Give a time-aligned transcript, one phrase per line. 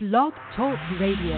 [0.00, 1.34] Blog Talk Radio.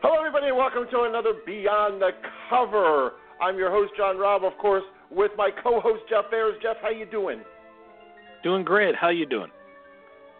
[0.00, 2.10] Hello, everybody, and welcome to another Beyond the
[2.48, 3.17] Cover.
[3.40, 6.56] I'm your host, John Robb, of course, with my co-host Jeff Ayers.
[6.62, 7.40] Jeff, how you doing?
[8.42, 8.94] Doing great.
[8.94, 9.50] How you doing?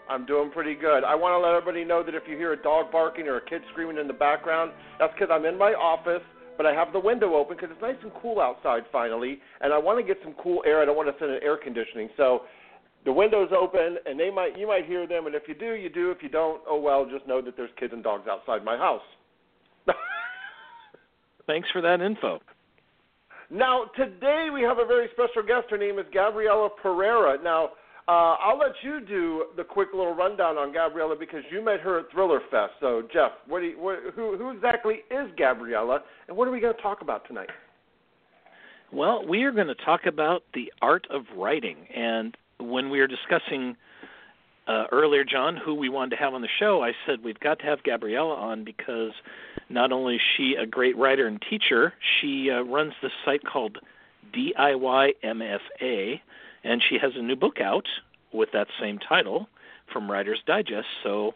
[0.09, 1.04] I'm doing pretty good.
[1.04, 3.45] I want to let everybody know that if you hear a dog barking or a
[3.45, 6.23] kid screaming in the background, that's because I'm in my office,
[6.56, 9.78] but I have the window open because it's nice and cool outside finally, and I
[9.78, 10.80] want to get some cool air.
[10.80, 12.42] I don't want to send in air conditioning, so
[13.04, 15.90] the window's open, and they might you might hear them, and if you do, you
[15.90, 16.10] do.
[16.10, 17.06] If you don't, oh well.
[17.09, 19.02] Just know that there's kids and dogs outside my house.
[21.46, 22.40] Thanks for that info.
[23.51, 25.70] Now, today we have a very special guest.
[25.70, 27.43] Her name is Gabriela Pereira.
[27.43, 27.71] Now,
[28.07, 32.01] uh, I'll let you do the quick little rundown on Gabriela because you met her
[32.01, 32.73] at Thriller Fest.
[32.80, 36.60] So, Jeff, what do you, what, who, who exactly is Gabriela, and what are we
[36.60, 37.49] going to talk about tonight?
[38.93, 41.77] Well, we are going to talk about the art of writing.
[41.95, 43.77] And when we were discussing
[44.66, 47.59] uh, earlier, John, who we wanted to have on the show, I said we've got
[47.60, 49.12] to have Gabriela on because
[49.69, 53.79] not only is she a great writer and teacher, she uh, runs this site called
[54.35, 56.21] DIY MFA,
[56.65, 57.87] and she has a new book out
[58.33, 59.49] with that same title
[59.93, 60.87] from Writer's Digest.
[61.02, 61.35] So,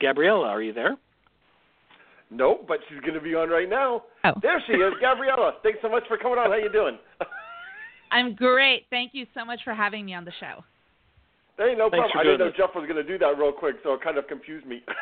[0.00, 0.96] Gabriela, are you there?
[2.30, 4.02] No, but she's going to be on right now.
[4.24, 4.32] Oh.
[4.42, 5.54] There she is, Gabriela.
[5.62, 6.50] Thanks so much for coming on.
[6.50, 6.98] How you doing?
[8.10, 8.86] I'm great.
[8.90, 10.64] Thank you so much for having me on the show.
[11.56, 12.18] Hey, no Thanks problem.
[12.18, 14.18] I didn't know doing Jeff was going to do that real quick, so it kind
[14.18, 14.82] of confused me.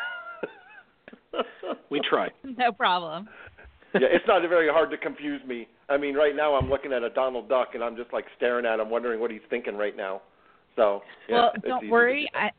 [1.91, 2.29] We try.
[2.59, 3.29] No problem.
[3.95, 5.69] yeah, it's not very hard to confuse me.
[5.89, 8.65] I mean, right now I'm looking at a Donald Duck and I'm just like staring
[8.67, 10.23] at him, wondering what he's thinking right now.
[10.77, 12.31] So, yeah, well, don't worry.
[12.33, 12.39] do.
[12.39, 12.51] I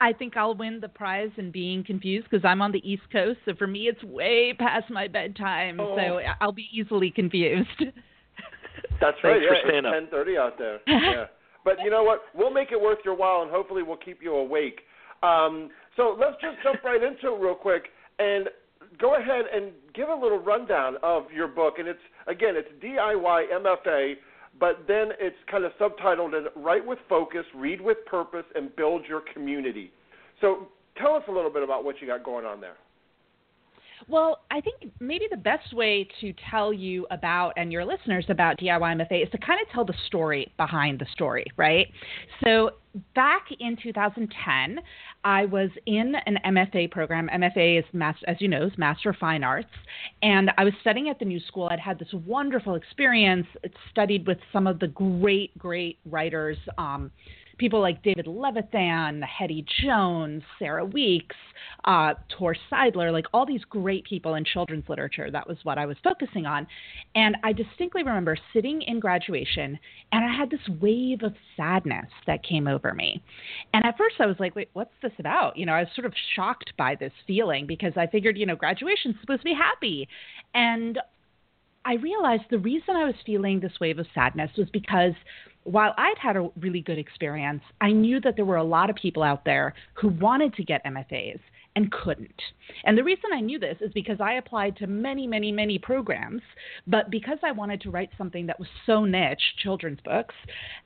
[0.00, 3.38] I think I'll win the prize in being confused because I'm on the East Coast.
[3.44, 5.80] So for me, it's way past my bedtime.
[5.80, 5.96] Oh.
[5.96, 7.68] So I'll be easily confused.
[9.00, 9.40] That's right.
[9.42, 10.26] for yeah, staying it's up.
[10.26, 10.78] 10:30 out there.
[10.86, 11.26] yeah.
[11.64, 12.22] But you know what?
[12.34, 14.80] We'll make it worth your while, and hopefully we'll keep you awake.
[15.22, 17.88] Um, so let's just jump right into it real quick
[18.20, 18.48] and
[19.00, 21.74] go ahead and give a little rundown of your book.
[21.78, 21.98] And it's
[22.28, 24.14] again, it's DIY MFA,
[24.58, 29.04] but then it's kind of subtitled as "Write with Focus, Read with Purpose, and Build
[29.08, 29.90] Your Community."
[30.40, 32.76] So tell us a little bit about what you got going on there.
[34.06, 38.58] Well, I think maybe the best way to tell you about and your listeners about
[38.58, 41.88] DIY MFA is to kind of tell the story behind the story, right?
[42.44, 42.70] So,
[43.14, 44.80] back in 2010,
[45.24, 47.28] I was in an MFA program.
[47.32, 47.84] MFA is,
[48.26, 49.68] as you know, is Master of Fine Arts,
[50.22, 51.68] and I was studying at the New School.
[51.70, 53.46] I'd had this wonderful experience.
[53.90, 56.56] Studied with some of the great, great writers.
[56.78, 57.10] Um,
[57.58, 61.36] people like David Levithan, Hettie Jones, Sarah Weeks,
[61.84, 65.30] uh, Tor Seidler, like all these great people in children's literature.
[65.30, 66.66] That was what I was focusing on.
[67.14, 69.78] And I distinctly remember sitting in graduation
[70.12, 73.22] and I had this wave of sadness that came over me.
[73.74, 75.56] And at first I was like, wait, what's this about?
[75.56, 78.56] You know, I was sort of shocked by this feeling because I figured, you know,
[78.56, 80.08] graduation's supposed to be happy.
[80.54, 80.98] And
[81.84, 85.14] I realized the reason I was feeling this wave of sadness was because
[85.68, 88.96] while I'd had a really good experience, I knew that there were a lot of
[88.96, 91.40] people out there who wanted to get MFAs
[91.76, 92.42] and couldn't.
[92.84, 96.42] And the reason I knew this is because I applied to many, many, many programs,
[96.86, 100.34] but because I wanted to write something that was so niche, children's books,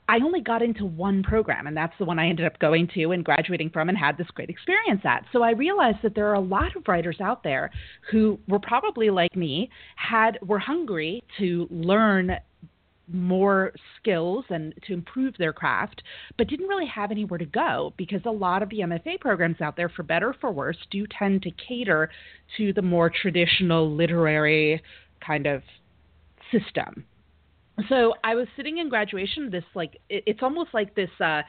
[0.09, 3.13] I only got into one program, and that's the one I ended up going to
[3.13, 5.25] and graduating from and had this great experience at.
[5.33, 7.71] So I realized that there are a lot of writers out there
[8.11, 12.33] who were probably like me, had were hungry to learn
[13.15, 16.03] more skills and to improve their craft,
[16.37, 19.77] but didn't really have anywhere to go because a lot of the MFA programs out
[19.77, 22.11] there, for better or for worse, do tend to cater
[22.57, 24.83] to the more traditional literary
[25.25, 25.63] kind of
[26.51, 27.05] system.
[27.89, 31.43] So I was sitting in graduation, this like it, it's almost like this uh,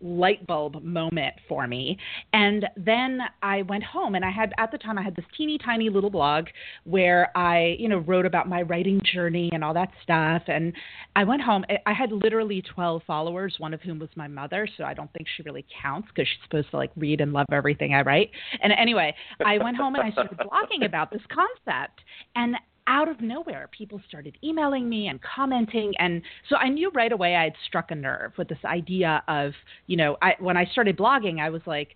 [0.00, 1.98] light bulb moment for me.
[2.32, 5.58] And then I went home and I had at the time I had this teeny
[5.58, 6.46] tiny little blog
[6.84, 10.42] where I, you know, wrote about my writing journey and all that stuff.
[10.46, 10.72] And
[11.16, 11.64] I went home.
[11.68, 15.12] Eh, I had literally 12 followers, one of whom was my mother, so I don't
[15.12, 18.30] think she really counts because she's supposed to like read and love everything I write.
[18.62, 19.14] And anyway,
[19.44, 22.00] I went home and I started blogging about this concept.
[22.36, 22.56] And
[22.88, 27.36] out of nowhere, people started emailing me and commenting, and so I knew right away
[27.36, 29.52] I had struck a nerve with this idea of,
[29.86, 31.94] you know, I, when I started blogging, I was like,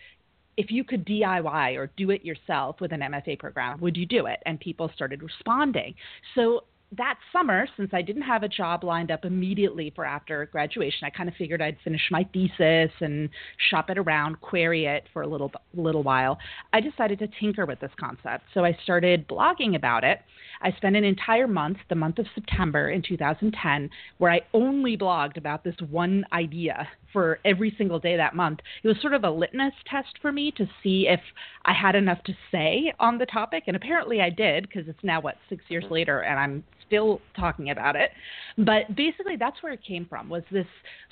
[0.57, 4.27] if you could DIY or do it yourself with an MFA program, would you do
[4.27, 4.41] it?
[4.45, 5.95] And people started responding.
[6.35, 6.65] So
[6.97, 11.11] that summer, since I didn't have a job lined up immediately for after graduation, I
[11.11, 13.31] kind of figured I'd finish my thesis and
[13.71, 16.39] shop it around, query it for a little little while.
[16.73, 20.21] I decided to tinker with this concept, so I started blogging about it.
[20.61, 25.37] I spent an entire month, the month of September in 2010, where I only blogged
[25.37, 28.61] about this one idea for every single day that month.
[28.83, 31.21] It was sort of a litmus test for me to see if
[31.65, 35.21] I had enough to say on the topic, and apparently I did because it's now
[35.21, 35.95] what six years mm-hmm.
[35.95, 38.11] later, and I'm still talking about it.
[38.59, 40.67] But basically, that's where it came from was this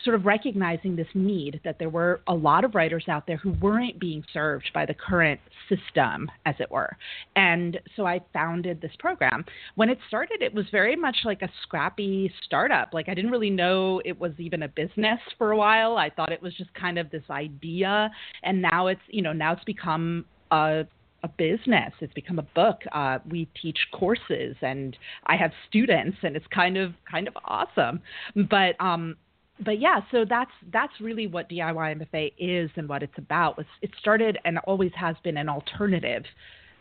[0.05, 3.53] sort of recognizing this need that there were a lot of writers out there who
[3.63, 5.41] weren't being served by the current
[5.71, 6.95] system, as it were.
[7.35, 9.45] And so I founded this program.
[9.77, 12.93] When it started, it was very much like a scrappy startup.
[12.93, 15.97] Like I didn't really know it was even a business for a while.
[15.97, 18.11] I thought it was just kind of this idea.
[18.43, 20.85] And now it's, you know, now it's become a
[21.23, 21.93] a business.
[22.01, 22.81] It's become a book.
[22.93, 24.97] Uh, we teach courses, and
[25.27, 28.01] I have students, and it's kind of kind of awesome.
[28.35, 29.17] But um,
[29.65, 33.59] but yeah, so that's that's really what DIY MFA is and what it's about.
[33.83, 36.25] It started and always has been an alternative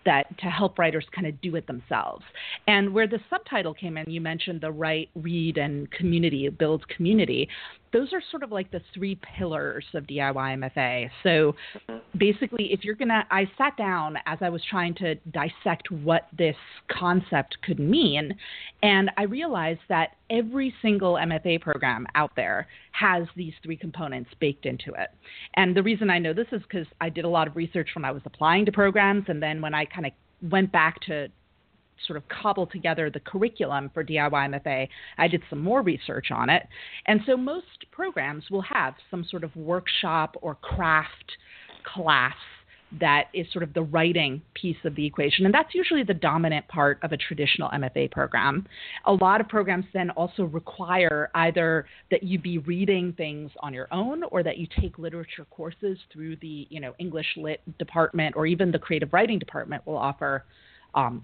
[0.05, 2.23] that to help writers kind of do it themselves.
[2.67, 7.49] And where the subtitle came in, you mentioned the write, read, and community, build community
[7.91, 11.09] those are sort of like the three pillars of DIY MFA.
[11.23, 11.55] So
[11.89, 12.17] mm-hmm.
[12.17, 16.27] basically, if you're going to, I sat down as I was trying to dissect what
[16.37, 16.55] this
[16.91, 18.35] concept could mean,
[18.83, 24.65] and I realized that every single MFA program out there has these three components baked
[24.65, 25.09] into it.
[25.55, 28.05] And the reason I know this is because I did a lot of research when
[28.05, 30.11] I was applying to programs, and then when I kind of
[30.49, 31.27] went back to
[32.05, 34.87] sort of cobble together the curriculum for DIY MFA,
[35.17, 36.63] I did some more research on it.
[37.05, 41.31] And so most programs will have some sort of workshop or craft
[41.83, 42.35] class
[42.99, 45.45] that is sort of the writing piece of the equation.
[45.45, 48.65] And that's usually the dominant part of a traditional MFA program.
[49.05, 53.87] A lot of programs then also require either that you be reading things on your
[53.91, 58.47] own or that you take literature courses through the, you know, English lit department or
[58.47, 60.43] even the creative writing department will offer
[60.95, 61.23] um,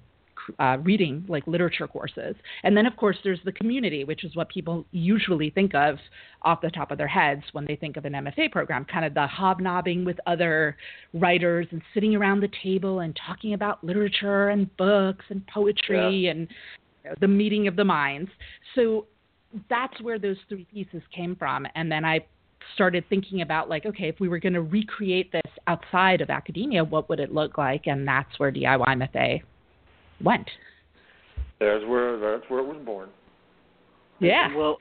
[0.60, 2.36] uh, reading like literature courses.
[2.64, 5.98] And then, of course, there's the community, which is what people usually think of
[6.42, 9.14] off the top of their heads when they think of an MFA program kind of
[9.14, 10.78] the hobnobbing with other
[11.14, 16.32] writers and sitting around the table and talking about literature and books and poetry yeah.
[16.32, 16.48] and
[17.04, 18.30] you know, the meeting of the minds.
[18.76, 19.06] So
[19.70, 21.66] that's where those three pieces came from.
[21.76, 22.26] And then I
[22.74, 26.84] started thinking about like okay if we were going to recreate this outside of academia
[26.84, 29.42] what would it look like and that's where diy mfa
[30.24, 30.50] went.
[31.60, 33.10] There's where that's where it was born.
[34.20, 34.56] Yeah.
[34.56, 34.78] Well,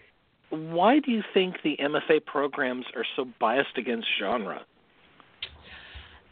[0.50, 4.60] why do you think the MFA programs are so biased against genre?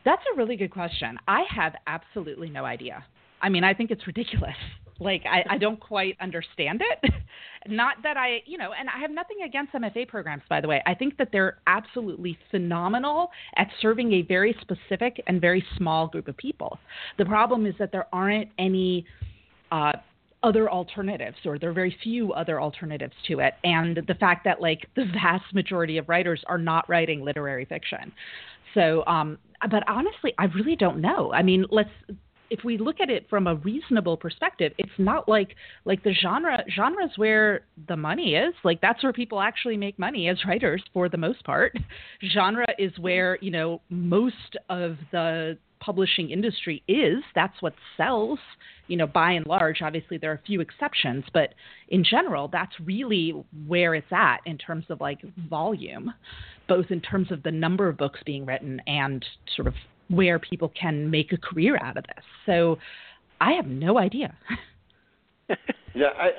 [0.05, 1.17] That's a really good question.
[1.29, 3.05] I have absolutely no idea.
[3.41, 4.57] I mean, I think it's ridiculous.
[5.01, 7.13] Like, I, I don't quite understand it.
[7.69, 10.83] Not that I, you know, and I have nothing against MFA programs, by the way.
[10.87, 16.29] I think that they're absolutely phenomenal at serving a very specific and very small group
[16.29, 16.79] of people.
[17.19, 19.07] The problem is that there aren't any.
[19.71, 19.93] Uh,
[20.43, 24.61] other alternatives or there are very few other alternatives to it and the fact that
[24.61, 28.13] like the vast majority of writers are not writing literary fiction
[28.75, 29.39] so um
[29.71, 31.91] but honestly i really don't know i mean let's
[32.53, 35.57] if we look at it from a reasonable perspective, it's not like
[35.87, 38.53] like the genre genres where the money is.
[38.63, 41.75] Like that's where people actually make money as writers for the most part.
[42.33, 47.25] Genre is where, you know, most of the publishing industry is.
[47.35, 48.39] That's what sells,
[48.87, 49.81] you know, by and large.
[49.81, 51.55] Obviously, there are a few exceptions, but
[51.89, 53.31] in general, that's really
[53.67, 56.13] where it's at in terms of like volume,
[56.69, 59.25] both in terms of the number of books being written and
[59.57, 59.75] sort of
[60.09, 62.25] where people can make a career out of this.
[62.47, 62.79] So
[63.41, 64.37] I have no idea.
[65.95, 66.31] yeah, I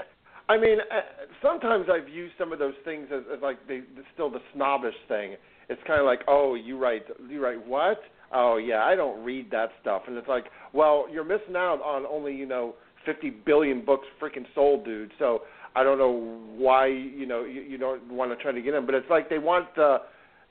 [0.53, 1.01] I mean, uh,
[1.41, 3.81] sometimes I view some of those things as, as like they
[4.13, 5.35] still the snobbish thing.
[5.69, 7.99] It's kind of like, oh, you write you write what?
[8.33, 12.05] Oh yeah, I don't read that stuff, and it's like, well, you're missing out on
[12.05, 15.11] only you know 50 billion books freaking sold, dude.
[15.19, 15.43] So
[15.75, 18.85] I don't know why you know you, you don't want to try to get in,
[18.85, 19.99] but it's like they want uh,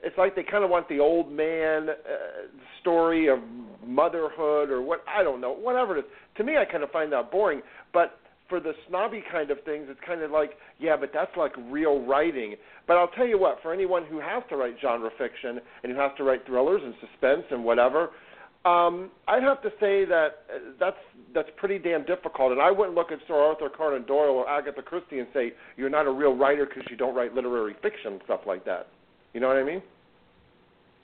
[0.03, 1.93] it's like they kind of want the old man uh,
[2.81, 3.39] story of
[3.85, 6.05] motherhood or what I don't know, whatever it is.
[6.37, 7.61] To me, I kind of find that boring.
[7.93, 8.19] But
[8.49, 12.05] for the snobby kind of things, it's kind of like, yeah, but that's like real
[12.05, 12.55] writing.
[12.85, 15.99] But I'll tell you what, for anyone who has to write genre fiction and who
[15.99, 18.09] has to write thrillers and suspense and whatever,
[18.65, 20.97] um, I'd have to say that uh, that's
[21.33, 22.51] that's pretty damn difficult.
[22.51, 25.89] And I wouldn't look at Sir Arthur Conan Doyle or Agatha Christie and say you're
[25.89, 28.87] not a real writer because you don't write literary fiction and stuff like that.
[29.33, 29.81] You know what I mean?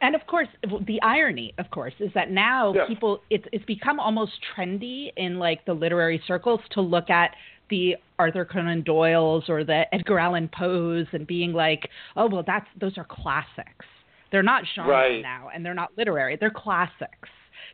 [0.02, 0.48] And of course
[0.88, 2.88] the irony of course is that now yeah.
[2.88, 7.32] people it's it's become almost trendy in like the literary circles to look at
[7.70, 12.66] the Arthur Conan Doyle's or the Edgar Allan Poe's and being like, oh well, that's
[12.80, 13.86] those are classics.
[14.32, 15.22] They're not genre right.
[15.22, 16.38] now, and they're not literary.
[16.40, 17.30] They're classics.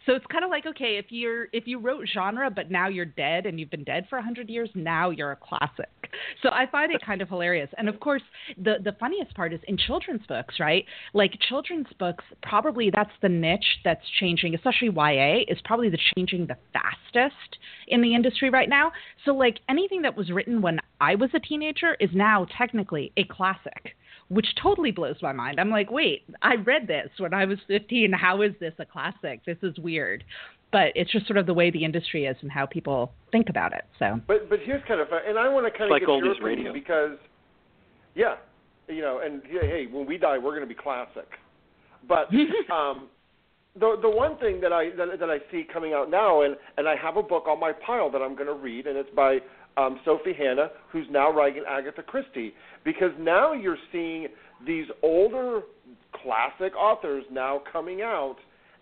[0.05, 3.05] So it's kind of like okay, if you're if you wrote genre but now you're
[3.05, 5.89] dead and you've been dead for a hundred years, now you're a classic.
[6.41, 7.69] So I find it kind of hilarious.
[7.77, 8.21] And of course,
[8.57, 10.85] the the funniest part is in children's books, right?
[11.13, 16.47] Like children's books, probably that's the niche that's changing, especially YA is probably the changing
[16.47, 17.57] the fastest
[17.87, 18.91] in the industry right now.
[19.25, 23.23] So like anything that was written when I was a teenager is now technically a
[23.25, 23.95] classic
[24.29, 25.59] which totally blows my mind.
[25.59, 28.11] I'm like, wait, I read this when I was 15.
[28.11, 29.41] How is this a classic?
[29.45, 30.23] This is weird.
[30.71, 33.73] But it's just sort of the way the industry is and how people think about
[33.73, 33.85] it.
[33.99, 34.19] So.
[34.27, 36.33] But but here's kind of fun, and I want to kind of get like your
[36.43, 36.53] radio.
[36.53, 37.17] opinion because,
[38.13, 38.35] yeah,
[38.89, 41.27] you know, and hey, when we die, we're going to be classic.
[42.07, 42.27] But
[42.73, 43.07] um,
[43.79, 46.87] the the one thing that I that, that I see coming out now, and and
[46.87, 49.39] I have a book on my pile that I'm going to read, and it's by
[49.77, 52.53] um, Sophie Hannah, who's now writing Agatha Christie,
[52.83, 54.27] because now you're seeing
[54.65, 55.61] these older
[56.13, 58.37] classic authors now coming out,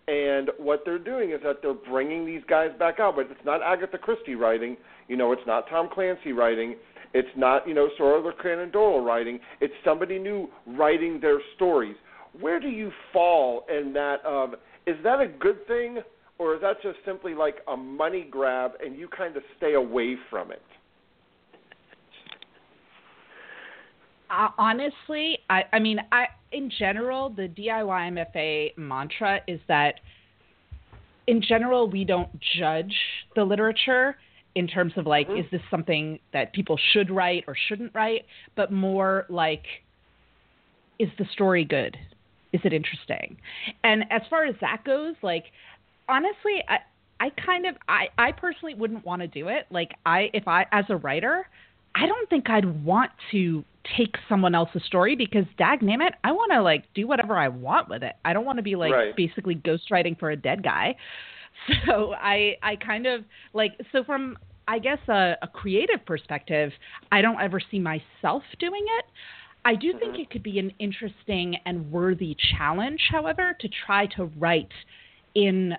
[0.06, 3.62] and what they're doing is that they're bringing these guys back out, but it's not
[3.62, 4.76] Agatha Christie writing,
[5.08, 6.76] you know, it's not Tom Clancy writing,
[7.12, 11.96] it's not you know Sora Conan Doyle writing, it's somebody new writing their stories.
[12.40, 14.16] Where do you fall in that?
[14.24, 14.54] Of
[14.86, 15.98] is that a good thing?
[16.36, 20.16] Or is that just simply like a money grab and you kind of stay away
[20.30, 20.62] from it?
[24.30, 29.96] Uh, honestly, I, I mean, I in general, the DIY MFA mantra is that
[31.26, 32.94] in general we don't judge
[33.34, 34.16] the literature
[34.54, 35.40] in terms of like, mm-hmm.
[35.40, 39.64] is this something that people should write or shouldn't write, but more like,
[40.98, 41.96] is the story good?
[42.52, 43.36] Is it interesting?
[43.82, 45.46] And as far as that goes, like,
[46.08, 46.78] honestly, I,
[47.18, 49.66] I kind of, I, I personally wouldn't want to do it.
[49.70, 51.48] Like, I, if I, as a writer,
[51.96, 53.64] I don't think I'd want to
[53.96, 57.48] take someone else's story because dag name it, I want to like do whatever I
[57.48, 58.14] want with it.
[58.24, 59.16] I don't want to be like right.
[59.16, 60.96] basically ghostwriting for a dead guy.
[61.86, 64.36] So I I kind of like so from
[64.66, 66.72] I guess a, a creative perspective,
[67.12, 69.04] I don't ever see myself doing it.
[69.64, 70.22] I do think mm-hmm.
[70.22, 74.72] it could be an interesting and worthy challenge, however, to try to write
[75.34, 75.74] in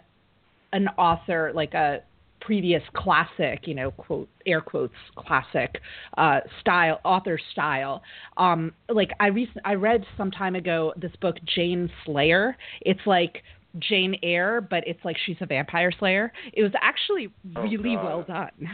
[0.74, 2.04] an author like a
[2.46, 5.82] previous classic, you know, quote air quotes classic
[6.18, 8.04] uh, style, author style.
[8.38, 12.54] Um, like I recent I read some time ago this book Jane Slayre.
[12.82, 13.42] It's like
[13.80, 16.32] Jane Eyre, but it's like she's a vampire slayer.
[16.54, 18.04] It was actually Oh, really God.
[18.04, 18.70] well done.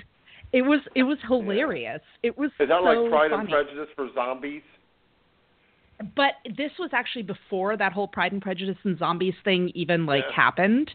[0.54, 2.02] It was it was hilarious.
[2.24, 3.42] It was Is that so like Pride funny.
[3.42, 4.64] and Prejudice for zombies?
[6.16, 10.26] But this was actually before that whole Pride and Prejudice and zombies thing even like
[10.28, 10.36] Yeah.
[10.36, 10.92] happened.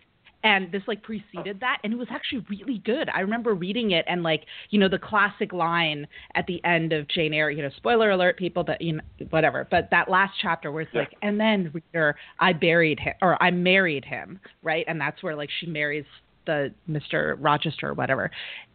[0.46, 3.08] And this like preceded that and it was actually really good.
[3.12, 7.08] I remember reading it and like, you know, the classic line at the end of
[7.08, 9.66] Jane Eyre, you know, spoiler alert people but you know whatever.
[9.68, 11.00] But that last chapter where it's Yeah.
[11.00, 14.84] like and then reader, I buried him or I married him, right?
[14.86, 16.04] And that's where like she marries
[16.46, 17.34] the Mr.
[17.40, 18.30] Rochester or whatever.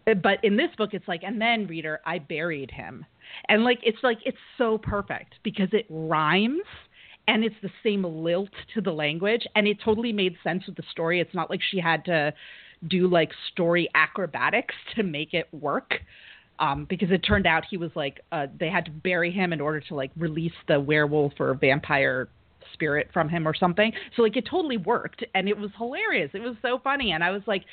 [0.08, 3.06] Uh, but in this book it's like and then reader, I buried him.
[3.48, 6.68] And like it's like it's so perfect because it rhymes
[7.28, 10.84] and it's the same lilt to the language and it totally made sense with the
[10.92, 11.20] story.
[11.20, 12.34] It's not like she had to
[12.88, 15.94] do like story acrobatics to make it work.
[16.60, 19.60] Um, because it turned out he was like uh, they had to bury him in
[19.60, 22.30] order to like release the werewolf or vampire
[22.74, 23.92] spirit from him or something.
[24.16, 26.30] So like it totally worked and it was hilarious.
[26.36, 27.63] It was so funny and I was like,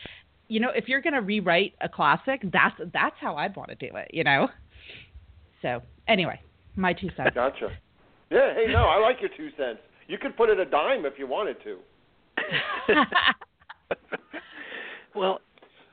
[0.49, 3.95] you know, if you're gonna rewrite a classic, that's that's how I'd want to do
[3.97, 4.49] it, you know.
[5.61, 6.41] So anyway,
[6.77, 7.35] my two cents.
[7.35, 7.71] Gotcha.
[8.31, 9.81] Yeah, hey, no, I like your two cents.
[10.07, 11.79] You could put it a dime if you wanted to.
[15.15, 15.41] well,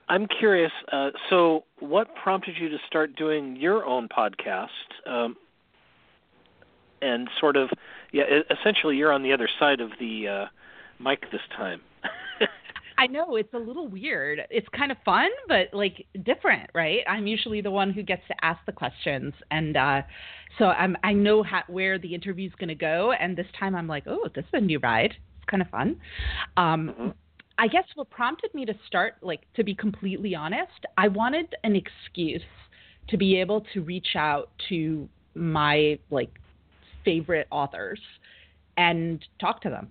[0.08, 0.72] I'm curious.
[0.92, 4.68] Uh, so, what prompted you to start doing your own podcast?
[5.06, 5.36] Um,
[7.01, 7.70] and sort of,
[8.12, 10.46] yeah, essentially, you're on the other side of the uh,
[11.04, 11.82] mic this time.
[12.98, 14.42] I know it's a little weird.
[14.50, 17.02] It's kind of fun, but like different, right?
[17.08, 20.02] I'm usually the one who gets to ask the questions, and uh,
[20.58, 23.12] so I'm I know how, where the interview's going to go.
[23.12, 25.12] And this time I'm like, oh, this is a new ride.
[25.38, 26.00] It's kind of fun.
[26.58, 27.14] Um, Mhm.
[27.58, 31.75] I guess what prompted me to start, like to be completely honest, I wanted an
[31.75, 32.42] excuse
[33.08, 36.32] to be able to reach out to my like
[37.06, 38.00] favorite authors
[38.78, 39.90] and talk to them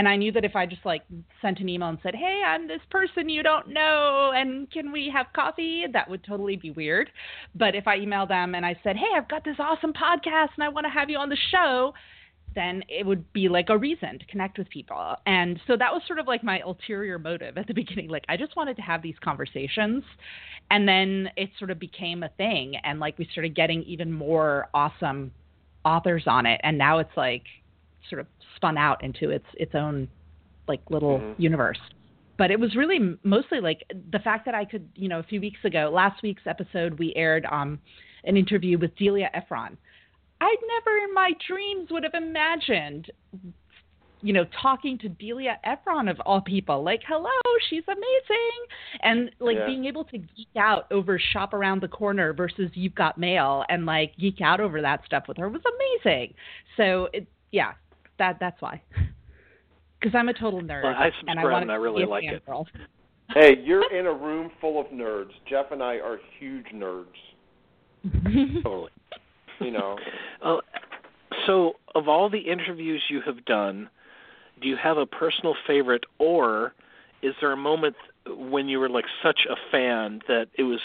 [0.00, 1.02] and I knew that if I just like
[1.42, 5.10] sent an email and said, "Hey, I'm this person you don't know, and can we
[5.12, 7.10] have coffee?" that would totally be weird.
[7.54, 10.64] But if I emailed them and I said, "Hey, I've got this awesome podcast and
[10.64, 11.92] I want to have you on the show,"
[12.54, 15.16] then it would be like a reason to connect with people.
[15.26, 18.08] And so that was sort of like my ulterior motive at the beginning.
[18.08, 20.02] Like I just wanted to have these conversations.
[20.70, 22.76] And then it sort of became a thing.
[22.84, 25.32] And like we started getting even more awesome
[25.84, 26.58] authors on it.
[26.64, 27.44] And now it's like
[28.08, 28.26] sort of
[28.56, 30.08] spun out into its its own
[30.68, 31.42] like little mm-hmm.
[31.42, 31.78] universe.
[32.36, 35.40] But it was really mostly like the fact that I could, you know, a few
[35.40, 37.78] weeks ago, last week's episode, we aired um,
[38.24, 39.76] an interview with Delia Ephron,
[40.40, 43.10] I'd never in my dreams would have imagined
[44.22, 47.30] you know, talking to Delia Ephron of all people, like, hello,
[47.68, 49.00] she's amazing.
[49.02, 49.66] And like yeah.
[49.66, 53.86] being able to geek out over shop around the corner versus you've got mail and
[53.86, 55.62] like geek out over that stuff with her was
[56.04, 56.34] amazing.
[56.76, 57.72] So it, yeah,
[58.20, 58.80] that that's why.
[60.00, 60.82] Because I'm a total nerd.
[60.82, 62.46] Well, I and I, want I really like it.
[62.46, 62.66] Girl.
[63.34, 65.28] hey, you're in a room full of nerds.
[65.46, 67.04] Jeff and I are huge nerds.
[68.62, 68.88] totally
[69.60, 69.96] you know.
[70.42, 70.56] Uh,
[71.46, 73.88] so, of all the interviews you have done,
[74.60, 76.74] do you have a personal favorite, or
[77.22, 77.96] is there a moment
[78.26, 80.80] when you were like such a fan that it was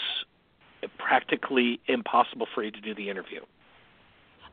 [0.98, 3.40] practically impossible for you to do the interview?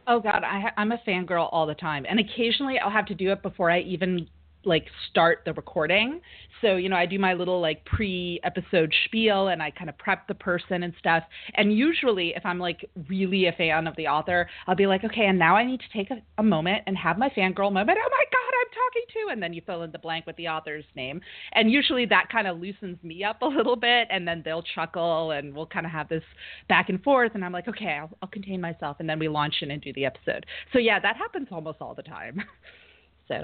[0.08, 3.32] Oh God, I, I'm a fangirl all the time, and occasionally I'll have to do
[3.32, 4.28] it before I even
[4.66, 6.22] like start the recording.
[6.64, 9.98] So, you know, I do my little like pre episode spiel and I kind of
[9.98, 11.24] prep the person and stuff.
[11.56, 15.26] And usually, if I'm like really a fan of the author, I'll be like, okay,
[15.26, 17.98] and now I need to take a, a moment and have my fangirl moment.
[18.02, 19.34] Oh my God, I'm talking to.
[19.34, 21.20] And then you fill in the blank with the author's name.
[21.52, 24.08] And usually that kind of loosens me up a little bit.
[24.10, 26.24] And then they'll chuckle and we'll kind of have this
[26.70, 27.32] back and forth.
[27.36, 28.98] And I'm like, okay, I'll, I'll contain myself.
[29.02, 30.46] And then we launch in and do the episode.
[30.72, 32.42] So, yeah, that happens almost all the time.
[33.28, 33.42] so.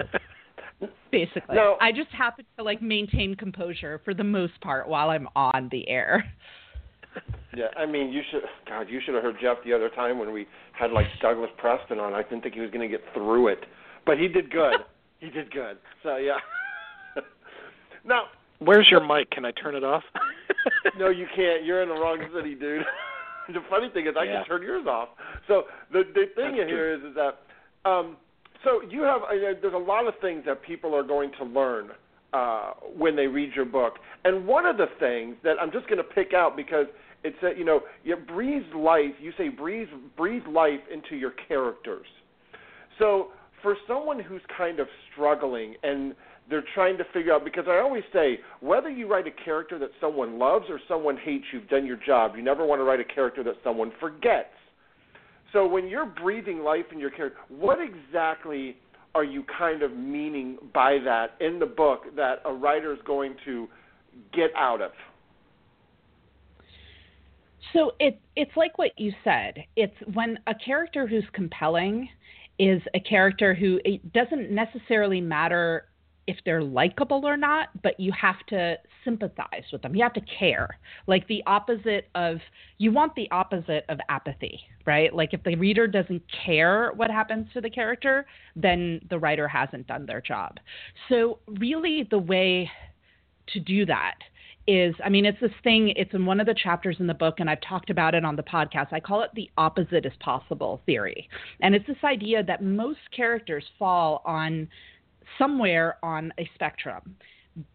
[1.12, 1.56] Basically.
[1.56, 1.78] No.
[1.82, 5.88] I just happen to like maintain composure for the most part while I'm on the
[5.88, 6.32] air.
[7.56, 8.44] Yeah, I mean, you should.
[8.68, 12.00] God, you should have heard Jeff the other time when we had like Douglas Preston
[12.00, 12.14] on.
[12.14, 13.66] I didn't think he was going to get through it,
[14.06, 14.76] but he did good.
[15.20, 15.78] he did good.
[16.04, 16.38] So yeah.
[18.06, 18.26] now,
[18.60, 19.32] where's your mic?
[19.32, 20.04] Can I turn it off?
[20.98, 21.66] no, you can't.
[21.66, 22.84] You're in the wrong city, dude.
[23.48, 24.34] the funny thing is, I yeah.
[24.36, 25.10] can turn yours off.
[25.48, 28.18] So the the thing That's here is, is that um,
[28.64, 31.90] so you have uh, there's a lot of things that people are going to learn
[32.34, 33.96] uh, when they read your book,
[34.26, 36.86] and one of the things that I'm just going to pick out because
[37.24, 39.14] it's that you know you breathe life.
[39.20, 42.06] You say breathe breathe life into your characters.
[42.98, 43.30] So
[43.62, 46.16] for someone who's kind of struggling and
[46.50, 49.90] they're trying to figure out because I always say whether you write a character that
[50.02, 52.34] someone loves or someone hates, you've done your job.
[52.36, 54.50] You never want to write a character that someone forgets.
[55.54, 58.78] So when you're breathing life in your character, what exactly
[59.16, 63.36] are you kind of meaning by that in the book that a writer is going
[63.46, 63.68] to
[64.34, 64.92] get out of?
[67.74, 69.64] So it it's like what you said.
[69.76, 72.10] It's when a character who's compelling
[72.58, 75.86] is a character who it doesn't necessarily matter
[76.30, 79.96] if they're likable or not, but you have to sympathize with them.
[79.96, 80.78] You have to care.
[81.08, 82.38] Like the opposite of,
[82.78, 85.12] you want the opposite of apathy, right?
[85.12, 89.88] Like if the reader doesn't care what happens to the character, then the writer hasn't
[89.88, 90.60] done their job.
[91.10, 92.70] So, really, the way
[93.54, 94.18] to do that
[94.68, 97.40] is I mean, it's this thing, it's in one of the chapters in the book,
[97.40, 98.94] and I've talked about it on the podcast.
[98.94, 101.28] I call it the opposite is possible theory.
[101.62, 104.68] And it's this idea that most characters fall on
[105.38, 107.16] somewhere on a spectrum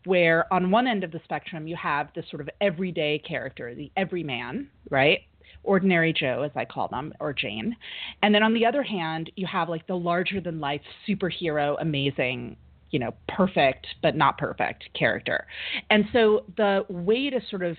[0.05, 3.91] where on one end of the spectrum you have this sort of everyday character, the
[3.97, 5.21] everyman, right?
[5.63, 7.77] Ordinary Joe, as I call them, or Jane.
[8.23, 12.57] And then on the other hand, you have like the larger than life superhero, amazing,
[12.91, 15.47] you know, perfect but not perfect character.
[15.91, 17.77] And so the way to sort of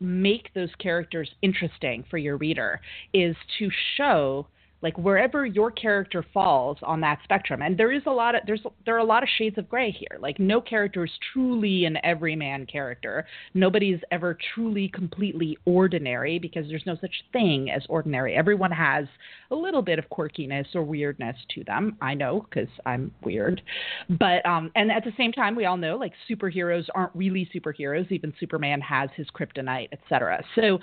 [0.00, 2.80] make those characters interesting for your reader
[3.12, 4.46] is to show
[4.84, 7.62] like wherever your character falls on that spectrum.
[7.62, 9.90] And there is a lot of there's there are a lot of shades of gray
[9.90, 10.18] here.
[10.20, 13.26] Like no character is truly an everyman character.
[13.54, 18.36] Nobody's ever truly completely ordinary because there's no such thing as ordinary.
[18.36, 19.06] Everyone has
[19.50, 21.96] a little bit of quirkiness or weirdness to them.
[22.02, 23.62] I know because i'm weird.
[24.10, 28.12] But um and at the same time we all know like superheroes aren't really superheroes.
[28.12, 30.78] Even superman has his kryptonite etc so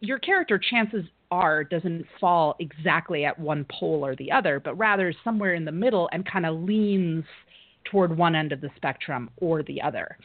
[0.00, 5.14] your character chances are doesn't fall exactly at one pole or the other, but rather
[5.24, 7.24] somewhere in the middle and kind of leans
[7.90, 10.16] toward one end of the spectrum or the other.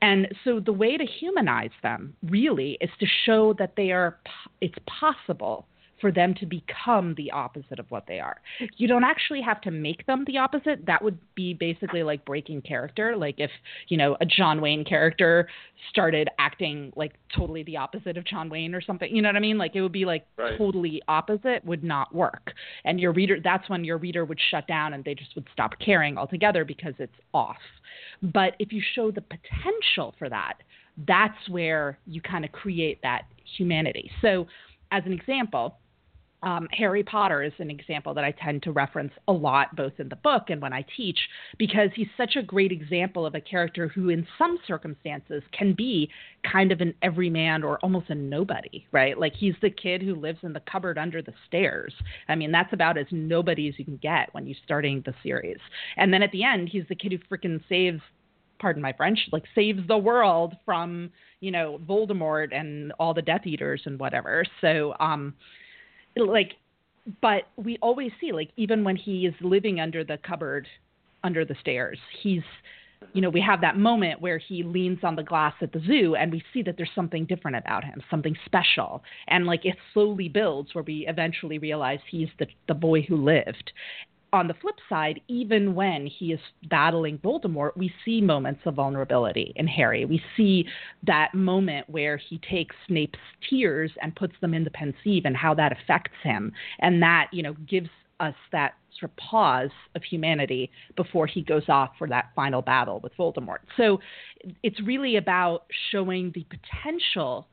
[0.00, 4.18] And so the way to humanize them really is to show that they are
[4.60, 5.66] it's possible
[6.02, 8.42] for them to become the opposite of what they are.
[8.76, 10.84] You don't actually have to make them the opposite.
[10.84, 13.16] That would be basically like breaking character.
[13.16, 13.50] Like if,
[13.88, 15.48] you know, a John Wayne character
[15.90, 19.14] started acting like totally the opposite of John Wayne or something.
[19.14, 19.56] You know what I mean?
[19.58, 20.58] Like it would be like right.
[20.58, 22.52] totally opposite would not work.
[22.84, 25.72] And your reader that's when your reader would shut down and they just would stop
[25.78, 27.56] caring altogether because it's off.
[28.22, 30.54] But if you show the potential for that,
[31.06, 33.22] that's where you kind of create that
[33.56, 34.10] humanity.
[34.20, 34.46] So
[34.90, 35.78] as an example,
[36.42, 40.08] um, Harry Potter is an example that I tend to reference a lot, both in
[40.08, 41.18] the book and when I teach,
[41.58, 46.10] because he's such a great example of a character who, in some circumstances, can be
[46.50, 49.18] kind of an everyman or almost a nobody, right?
[49.18, 51.94] Like he's the kid who lives in the cupboard under the stairs.
[52.28, 55.58] I mean, that's about as nobody as you can get when you're starting the series.
[55.96, 58.00] And then at the end, he's the kid who freaking saves
[58.58, 63.44] pardon my French, like saves the world from, you know, Voldemort and all the Death
[63.44, 64.44] Eaters and whatever.
[64.60, 65.34] So, um,
[66.16, 66.52] like
[67.20, 70.66] but we always see like even when he is living under the cupboard
[71.24, 72.42] under the stairs he's
[73.12, 76.14] you know we have that moment where he leans on the glass at the zoo
[76.14, 79.02] and we see that there's something different about him something special.
[79.28, 83.72] And like it slowly builds where we eventually realize he's the the boy who lived
[84.32, 86.40] on the flip side, even when he is
[86.70, 90.04] battling Voldemort, we see moments of vulnerability in Harry.
[90.04, 90.66] We see
[91.06, 93.18] that moment where he takes Snape's
[93.48, 96.52] tears and puts them in the Pensieve and how that affects him.
[96.80, 97.90] And that, you know, gives
[98.20, 103.00] us that sort of pause of humanity before he goes off for that final battle
[103.00, 103.58] with Voldemort.
[103.76, 104.00] So
[104.62, 107.48] it's really about showing the potential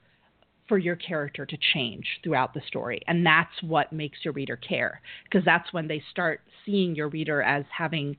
[0.69, 3.01] for your character to change throughout the story.
[3.07, 7.41] And that's what makes your reader care, because that's when they start seeing your reader
[7.41, 8.15] as having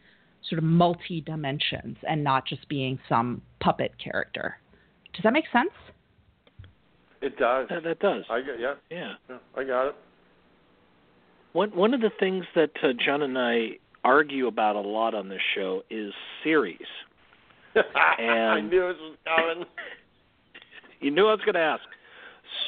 [0.48, 4.56] sort of multi dimensions and not just being some puppet character.
[5.14, 5.70] Does that make sense?
[7.22, 7.68] It does.
[7.70, 8.24] Uh, that does.
[8.28, 8.74] I get, yeah.
[8.90, 9.12] yeah.
[9.28, 9.36] Yeah.
[9.56, 9.94] I got it.
[11.52, 15.28] One one of the things that uh, John and I argue about a lot on
[15.28, 16.78] this show is series.
[17.76, 19.66] I knew it was coming.
[21.02, 21.82] You knew I was going to ask.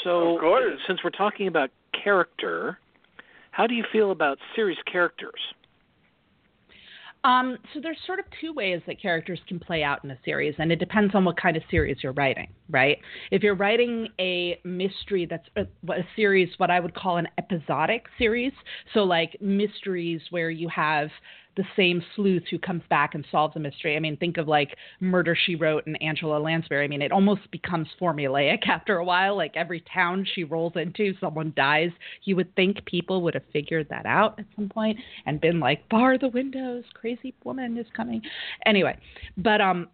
[0.05, 0.81] So, Of course.
[0.87, 1.71] since we're talking about
[2.05, 2.79] character,
[3.51, 5.41] how do you feel about series characters?
[7.25, 10.57] Um, so there's sort of two ways that characters can play out in a series,
[10.59, 12.99] and it depends on what kind of series you're writing, right?
[13.31, 18.07] If you're writing a mystery that's a, a series, what I would call an episodic
[18.19, 18.53] series,
[18.93, 21.11] so like mysteries where you have
[21.57, 23.97] the same sleuth who comes back and solves a mystery.
[23.97, 26.85] I mean, think of like Murder She Wrote and Angela Lansbury.
[26.85, 29.37] I mean, it almost becomes formulaic after a while.
[29.37, 31.91] Like every town she rolls into, someone dies.
[32.25, 35.89] You would think people would have figured that out at some point and been like,
[35.89, 38.23] bar the windows, crazy woman is coming.
[38.67, 38.97] Anyway,
[39.37, 39.89] but um,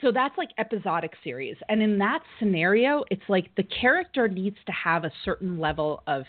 [0.00, 4.72] so that's like episodic series and in that scenario it's like the character needs to
[4.72, 6.24] have a certain level of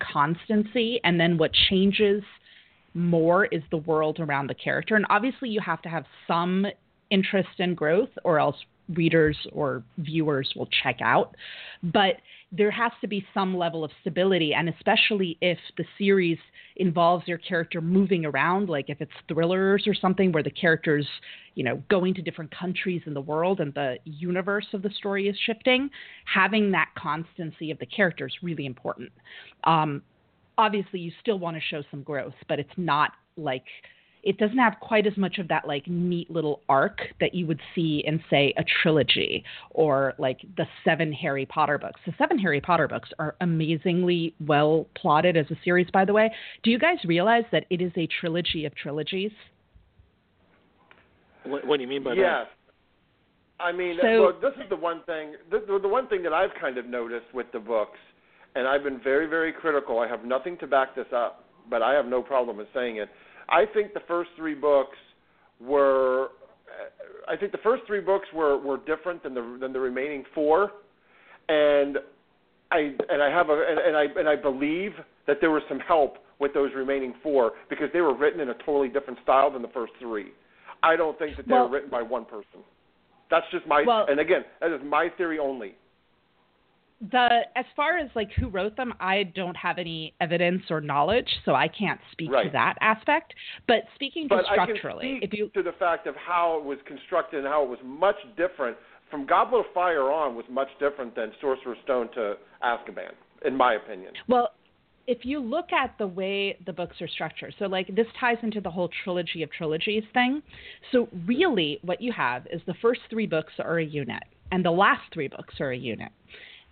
[0.00, 2.22] constancy and then what changes
[2.94, 4.96] more is the world around the character.
[4.96, 6.66] And obviously, you have to have some
[7.10, 8.56] interest in growth, or else
[8.94, 11.36] readers or viewers will check out.
[11.82, 12.16] But
[12.52, 16.38] there has to be some level of stability, and especially if the series
[16.76, 21.06] involves your character moving around, like if it's thrillers or something where the characters,
[21.54, 25.28] you know, going to different countries in the world and the universe of the story
[25.28, 25.88] is shifting,
[26.24, 29.12] having that constancy of the character is really important.
[29.64, 30.02] Um,
[30.60, 33.64] obviously you still want to show some growth, but it's not like
[34.22, 37.60] it doesn't have quite as much of that like neat little arc that you would
[37.74, 42.00] see in say a trilogy or like the seven Harry Potter books.
[42.04, 46.30] The seven Harry Potter books are amazingly well plotted as a series by the way.
[46.62, 49.32] Do you guys realize that it is a trilogy of trilogies?
[51.44, 52.46] What, what do you mean by yes.
[52.46, 52.48] that?
[53.64, 55.34] I mean, So- well, this is the one thing.
[55.50, 57.98] The, the, the one thing that I've kind of noticed with the books,
[58.54, 59.98] and I've been very, very critical.
[59.98, 63.08] I have nothing to back this up, but I have no problem with saying it.
[63.48, 64.96] I think the first three books
[65.60, 66.28] were.
[67.28, 70.72] I think the first three books were were different than the than the remaining four,
[71.48, 71.98] and
[72.70, 74.92] I and I have a and, and I and I believe
[75.26, 78.54] that there was some help with those remaining four because they were written in a
[78.54, 80.32] totally different style than the first three.
[80.82, 82.64] I don't think that they Well- were written by one person.
[83.30, 85.76] That's just my Well- and again, that is my theory only.
[87.10, 91.28] The as far as like who wrote them, I don't have any evidence or knowledge,
[91.44, 93.34] so I can't speak to that aspect.
[93.66, 96.58] But speaking to But I can structurally, speak if you to the fact of how
[96.58, 98.76] it was constructed and how it was much different
[99.10, 103.12] from Goblet of Fire on was much different than Sorcerer's Stone to Azkaban,
[103.44, 104.12] in my opinion.
[104.28, 104.50] Well,
[105.06, 108.60] if you look at the way the books are structured, so like this ties into
[108.60, 110.42] the whole trilogy of trilogies thing.
[110.92, 114.70] So really, what you have is the first three books are a unit, and the
[114.70, 116.12] last three books are a unit.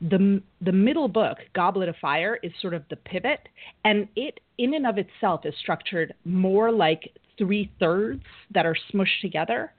[0.01, 3.49] The the middle book, Goblet of Fire, is sort of the pivot,
[3.85, 9.21] and it in and of itself is structured more like three thirds that are smushed
[9.23, 9.73] together,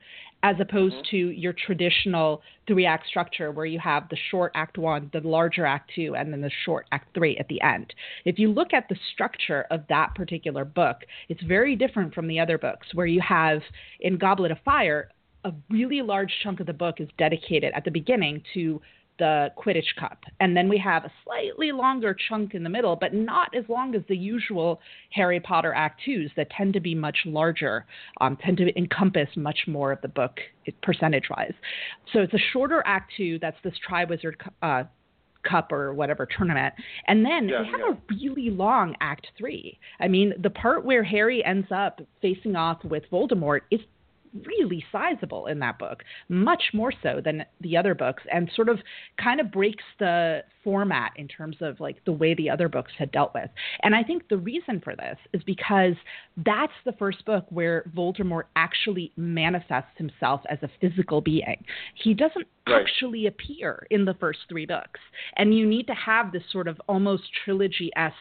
[0.43, 1.11] as opposed mm-hmm.
[1.11, 5.65] to your traditional three act structure where you have the short act one, the larger
[5.65, 7.93] act two, and then the short act three at the end.
[8.25, 12.39] If you look at the structure of that particular book, it's very different from the
[12.39, 13.61] other books where you have
[13.99, 15.09] in Goblet of Fire,
[15.45, 18.81] a really large chunk of the book is dedicated at the beginning to
[19.19, 20.23] the Quidditch Cup.
[20.39, 23.93] And then we have a slightly longer chunk in the middle, but not as long
[23.93, 24.79] as the usual
[25.11, 27.85] Harry Potter Act Twos that tend to be much larger,
[28.21, 30.39] um, tend to encompass much more of the book
[30.81, 31.53] percentage wise.
[32.11, 33.37] So it's a shorter Act Two.
[33.39, 34.83] That's this Triwizard uh,
[35.43, 36.73] Cup or whatever tournament.
[37.07, 37.93] And then yeah, we have yeah.
[37.93, 39.77] a really long Act Three.
[39.99, 43.81] I mean, the part where Harry ends up facing off with Voldemort is
[44.45, 48.79] really sizable in that book, much more so than the other books, and sort of
[49.21, 53.11] kind of breaks the format in terms of like the way the other books had
[53.11, 53.49] dealt with.
[53.83, 55.93] And I think the reason for this is because
[56.45, 61.63] that's the first book where Voldemort actually manifests himself as a physical being.
[61.95, 62.81] He doesn't right.
[62.81, 64.99] actually appear in the first three books.
[65.37, 68.15] And you need to have this sort of almost trilogy esque,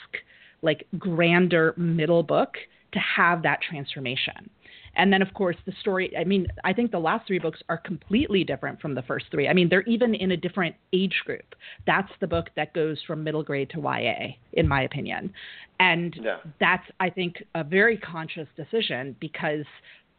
[0.63, 2.55] like grander middle book
[2.93, 4.51] to have that transformation.
[4.99, 6.13] And then, of course, the story.
[6.19, 9.49] I mean, I think the last three books are completely different from the first three.
[9.49, 11.55] I mean, they're even in a different age group.
[11.87, 15.33] That's the book that goes from middle grade to YA, in my opinion.
[15.79, 16.39] And yeah.
[16.59, 19.65] that's, I think, a very conscious decision because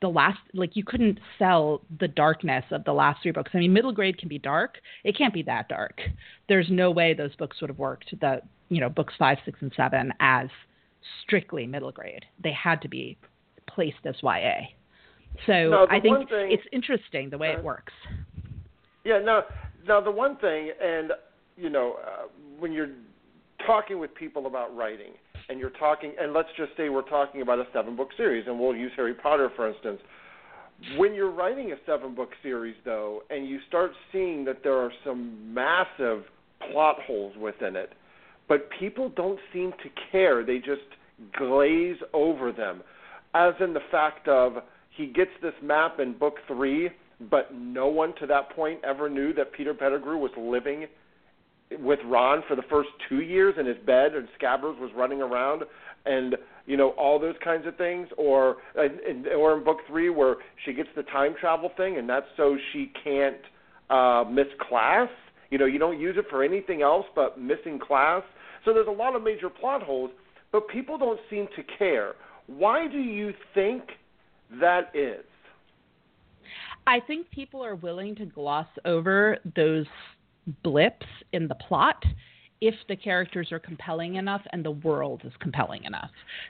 [0.01, 3.51] the last like you couldn't sell the darkness of the last three books.
[3.53, 4.77] I mean, middle grade can be dark.
[5.03, 5.99] It can't be that dark.
[6.47, 8.13] There's no way those books would have worked.
[8.21, 10.47] The you know books five, six, and seven as
[11.23, 12.23] strictly middle grade.
[12.41, 13.17] They had to be
[13.73, 14.67] placed as YA.
[15.45, 17.93] So I think thing, it's interesting the way uh, it works.
[19.05, 19.19] Yeah.
[19.19, 19.43] Now,
[19.87, 21.11] now the one thing, and
[21.57, 22.27] you know, uh,
[22.59, 22.89] when you're
[23.65, 25.11] talking with people about writing,
[25.49, 28.59] and you're talking, and let's just say we're talking about a seven book series, and
[28.59, 29.99] we'll use Harry Potter for instance.
[30.97, 34.93] When you're writing a seven book series, though, and you start seeing that there are
[35.03, 36.23] some massive
[36.71, 37.91] plot holes within it,
[38.47, 40.45] but people don't seem to care.
[40.45, 40.81] They just
[41.37, 42.81] glaze over them
[43.33, 44.53] as in the fact of
[44.95, 46.89] he gets this map in book three,
[47.29, 50.87] but no one to that point ever knew that Peter Pettigrew was living
[51.79, 55.63] with Ron for the first two years in his bed, and Scabbers was running around,
[56.05, 60.37] and you know all those kinds of things, or in, or in book three where
[60.65, 63.37] she gets the time travel thing, and that's so she can't
[63.89, 65.09] uh, miss class.
[65.51, 68.23] You know, you don't use it for anything else but missing class.
[68.65, 70.11] So there's a lot of major plot holes,
[70.51, 72.13] but people don't seem to care.
[72.57, 73.83] Why do you think
[74.59, 75.23] that is?
[76.87, 79.85] I think people are willing to gloss over those
[80.63, 82.03] blips in the plot
[82.61, 86.09] if the characters are compelling enough and the world is compelling enough.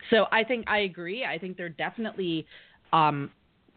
[0.10, 1.26] So I think I agree.
[1.26, 2.48] I think they're definitely
[2.94, 3.30] um,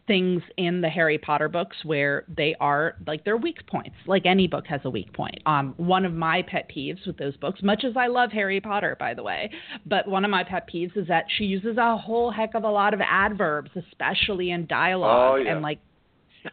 [0.05, 3.95] things in the Harry Potter books where they are like they're weak points.
[4.05, 5.39] Like any book has a weak point.
[5.45, 8.97] Um, one of my pet peeves with those books, much as I love Harry Potter,
[8.99, 9.49] by the way,
[9.85, 12.69] but one of my pet peeves is that she uses a whole heck of a
[12.69, 15.53] lot of adverbs, especially in dialogue, oh, yeah.
[15.53, 15.79] and like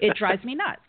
[0.00, 0.80] it drives me nuts.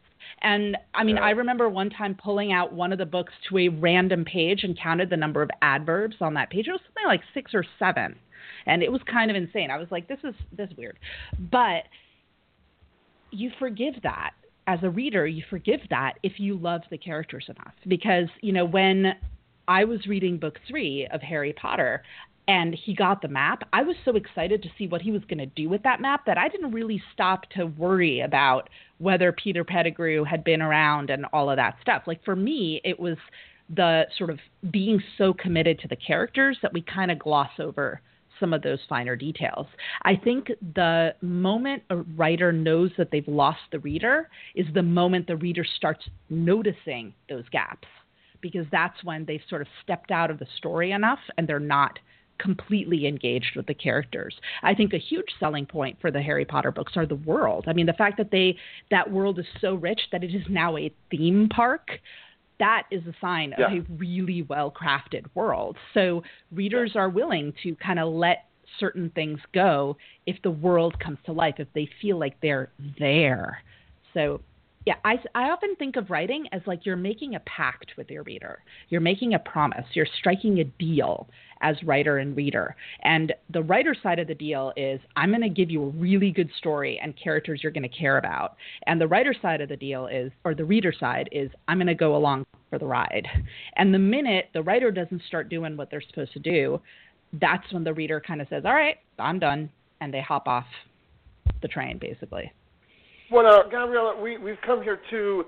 [0.44, 1.24] And I mean, yeah.
[1.24, 4.78] I remember one time pulling out one of the books to a random page and
[4.80, 6.68] counted the number of adverbs on that page.
[6.68, 8.16] It was something like six or seven,
[8.68, 9.72] and it was kind of insane.
[9.72, 11.00] I was like, this is this is weird,
[11.52, 11.84] but
[13.32, 14.32] you forgive that
[14.68, 17.74] as a reader, you forgive that if you love the characters enough.
[17.88, 19.14] Because, you know, when
[19.68, 22.04] I was reading book three of Harry Potter
[22.48, 25.40] and he got the map, I was so excited to see what he was going
[25.40, 29.64] to do with that map that I didn't really stop to worry about whether Peter
[29.64, 32.04] Pettigrew had been around and all of that stuff.
[32.06, 33.18] Like for me, it was
[33.74, 34.40] the sort of
[34.70, 38.02] being so committed to the characters that we kind of gloss over
[38.42, 39.68] some of those finer details.
[40.04, 45.28] I think the moment a writer knows that they've lost the reader is the moment
[45.28, 47.88] the reader starts noticing those gaps
[48.42, 52.00] because that's when they've sort of stepped out of the story enough and they're not
[52.40, 54.36] completely engaged with the characters.
[54.64, 57.66] I think a huge selling point for the Harry Potter books are the world.
[57.68, 58.58] I mean, the fact that they
[58.90, 61.92] that world is so rich that it is now a theme park
[62.62, 63.66] that is a sign yeah.
[63.66, 65.78] of a really well crafted world.
[65.96, 68.46] So readers are willing to kind of let
[68.80, 69.98] certain things go
[70.28, 73.64] if the world comes to life, if they feel like they're there.
[74.14, 74.42] So
[74.86, 78.24] yeah, I, I often think of writing as like you're making a pact with your
[78.24, 78.60] reader.
[78.90, 79.86] You're making a promise.
[79.94, 81.28] You're striking a deal
[81.62, 82.76] as writer and reader.
[83.04, 86.32] And the writer side of the deal is I'm going to give you a really
[86.32, 88.56] good story and characters you're going to care about.
[88.88, 91.86] And the writer side of the deal is, or the reader side is, I'm going
[91.86, 93.28] to go along for the ride.
[93.76, 96.82] And the minute the writer doesn't start doing what they're supposed to do,
[97.34, 99.70] that's when the reader kind of says, All right, I'm done.
[100.02, 100.66] And they hop off
[101.62, 102.52] the train, basically.
[103.32, 105.46] Well, now, Gabriela, we we've come here to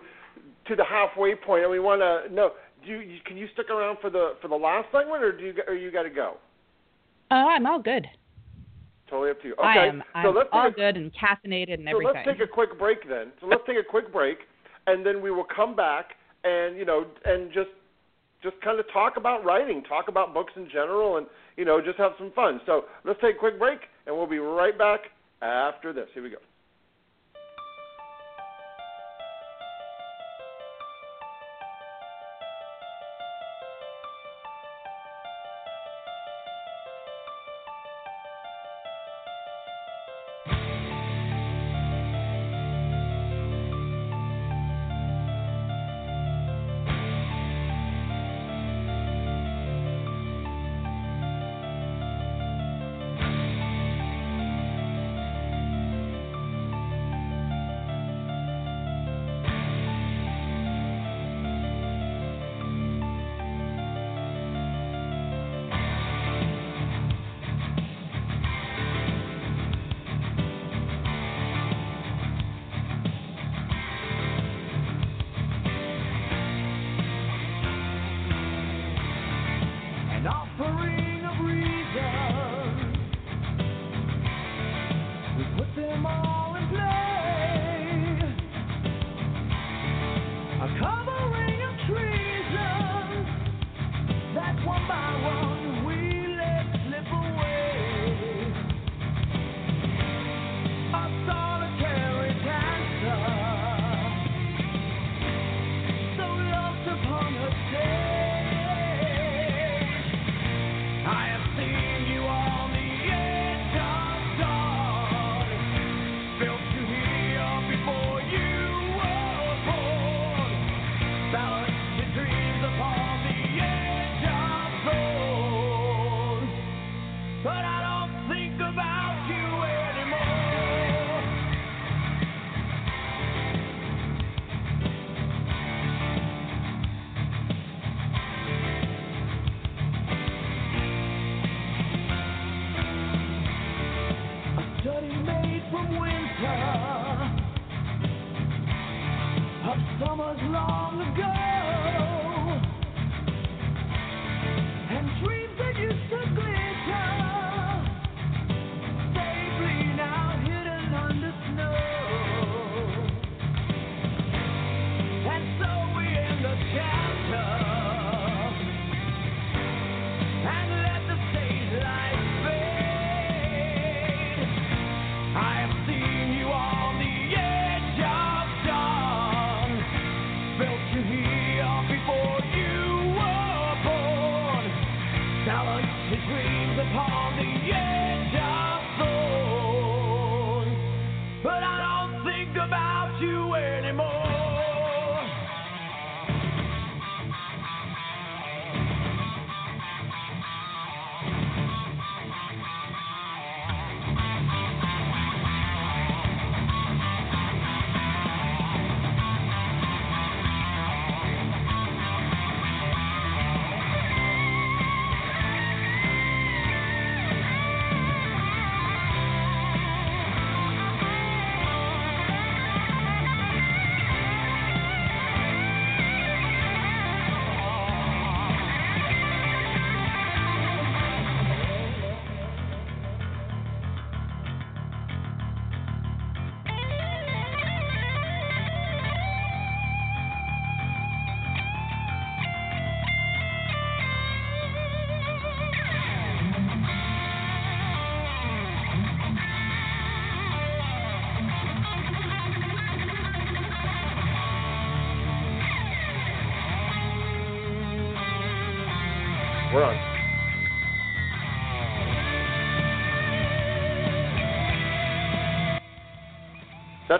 [0.67, 2.52] to the halfway point, and we want to know.
[2.86, 5.54] Do you, can you stick around for the for the last segment, or do you
[5.67, 6.38] or you got to go?
[7.30, 8.08] Uh, I'm all good.
[9.10, 9.54] Totally up to you.
[9.54, 10.04] Okay, I am.
[10.15, 12.24] I'm so let's all a, good and caffeinated and so everything.
[12.26, 13.32] So let's take a quick break then.
[13.41, 14.38] So let's take a quick break,
[14.88, 16.12] and then we will come back
[16.43, 17.69] and you know and just
[18.41, 21.98] just kind of talk about writing, talk about books in general, and you know just
[21.98, 22.62] have some fun.
[22.65, 25.02] So let's take a quick break, and we'll be right back
[25.41, 26.08] after this.
[26.13, 26.38] Here we go.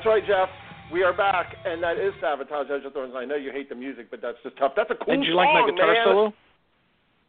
[0.04, 0.50] That's right, Jeff.
[0.92, 3.14] We are back, and that is Savatage Edge of Thorns.
[3.16, 4.74] I know you hate the music, but that's just tough.
[4.76, 5.22] That's a cool song.
[5.22, 6.04] Did you like my guitar man.
[6.04, 6.34] solo?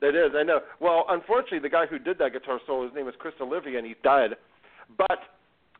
[0.00, 0.58] That is, I know.
[0.80, 3.86] Well, unfortunately, the guy who did that guitar solo, his name is Criss Oliva, and
[3.86, 4.34] he's dead.
[4.98, 5.22] But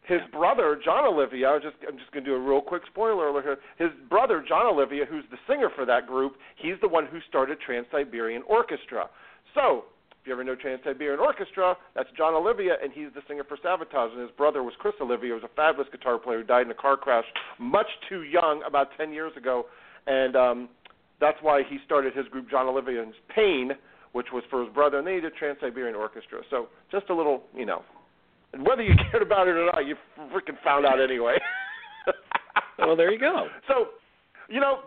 [0.06, 2.82] his brother, Jon Oliva, I was just, I'm just going to do a real quick
[2.86, 3.58] spoiler alert here.
[3.76, 7.58] His brother, Jon Oliva, who's the singer for that group, he's the one who started
[7.58, 9.10] Trans Siberian Orchestra.
[9.52, 9.86] So,
[10.24, 13.58] if you ever know Trans Siberian Orchestra, that's Jon Oliva, and he's the singer for
[13.58, 14.12] Savatage.
[14.12, 16.70] And his brother was Criss Oliva, who was a fabulous guitar player who died in
[16.70, 17.26] a car crash
[17.58, 19.66] much too young, about 10 years ago.
[20.06, 20.68] And um,
[21.20, 23.72] that's why he started his group, Jon Oliva's Pain,
[24.12, 26.40] which was for his brother, and then he did Trans Siberian Orchestra.
[26.48, 27.82] So just a little, you know,
[28.54, 29.94] and whether you cared about it or not, you
[30.32, 31.36] freaking found out anyway.
[32.78, 33.48] well, there you go.
[33.68, 33.88] So,
[34.48, 34.78] you know,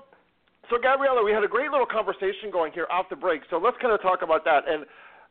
[0.70, 3.42] so Gabriela, we had a great little conversation going here off the break.
[3.50, 4.68] So let's kind of talk about that.
[4.68, 4.86] And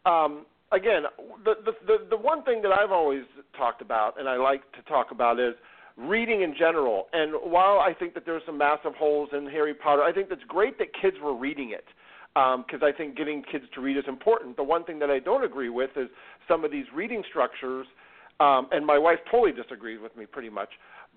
[0.07, 1.03] um, again,
[1.45, 3.25] the, the the the one thing that I've always
[3.57, 5.55] talked about, and I like to talk about, is
[5.97, 7.07] reading in general.
[7.13, 10.45] And while I think that there's some massive holes in Harry Potter, I think that's
[10.47, 11.85] great that kids were reading it
[12.35, 14.57] because um, I think getting kids to read is important.
[14.57, 16.09] The one thing that I don't agree with is
[16.47, 17.87] some of these reading structures,
[18.41, 20.69] um, and my wife totally disagrees with me pretty much.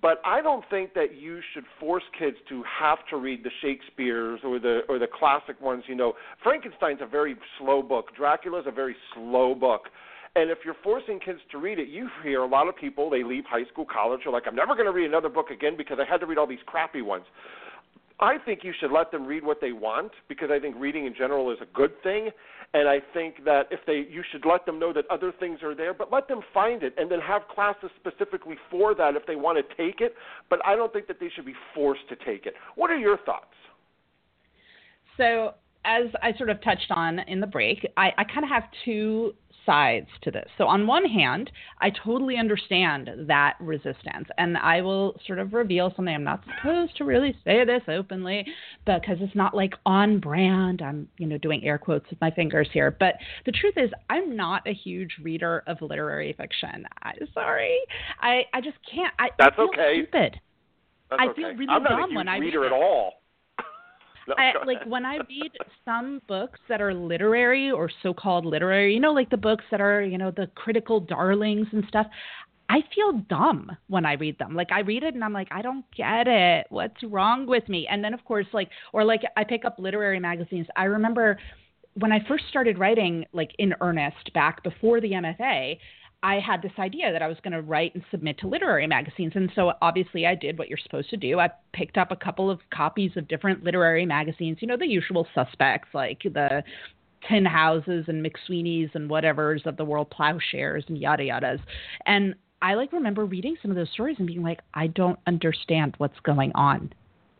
[0.01, 4.39] But I don't think that you should force kids to have to read the Shakespeare's
[4.45, 5.83] or the or the classic ones.
[5.87, 8.15] You know, Frankenstein's a very slow book.
[8.15, 9.89] Dracula's a very slow book.
[10.35, 13.23] And if you're forcing kids to read it, you hear a lot of people, they
[13.23, 15.97] leave high school, college, are like, I'm never going to read another book again because
[15.99, 17.25] I had to read all these crappy ones.
[18.19, 21.15] I think you should let them read what they want because I think reading in
[21.15, 22.29] general is a good thing,
[22.73, 25.73] and I think that if they you should let them know that other things are
[25.73, 29.35] there, but let them find it and then have classes specifically for that if they
[29.35, 30.15] want to take it.
[30.49, 32.55] But I don't think that they should be forced to take it.
[32.75, 33.55] What are your thoughts?
[35.15, 35.53] So
[35.85, 39.33] as I sort of touched on in the break, I, I kind of have two
[39.69, 40.47] sides to this.
[40.57, 45.93] So, on one hand, I totally understand that resistance, and I will sort of reveal
[45.95, 48.45] something I'm not supposed to really say this openly
[48.85, 50.81] because it's not like on brand.
[50.81, 53.15] I'm, you know, doing air quotes with my fingers here, but
[53.45, 56.85] the truth is, I'm not a huge reader of literary fiction.
[57.03, 57.79] I, sorry,
[58.21, 59.13] I I just can't.
[59.19, 59.93] I, That's I feel okay.
[60.01, 60.39] stupid.
[61.11, 61.41] That's I okay.
[61.41, 63.18] feel really I'm not dumb a huge when I reader read at all.
[64.29, 65.51] No, I, like when I read
[65.83, 70.01] some books that are literary or so-called literary, you know, like the books that are,
[70.01, 72.07] you know, the critical darlings and stuff.
[72.71, 74.55] I feel dumb when I read them.
[74.55, 76.67] Like I read it and I'm like, I don't get it.
[76.69, 77.87] What's wrong with me?
[77.89, 80.67] And then of course, like, or like I pick up literary magazines.
[80.75, 81.39] I remember
[81.95, 85.79] when I first started writing, like in earnest, back before the MFA.
[86.21, 89.33] I had this idea that I was going to write and submit to literary magazines.
[89.35, 91.39] And so obviously I did what you're supposed to do.
[91.39, 95.27] I picked up a couple of copies of different literary magazines, you know, the usual
[95.33, 96.61] suspects like the
[97.27, 101.59] Tin Houses and McSweeney's and whatever's of the world, Ploughshares and yada yadas.
[102.05, 105.95] And I like remember reading some of those stories and being like, I don't understand
[105.97, 106.91] what's going on.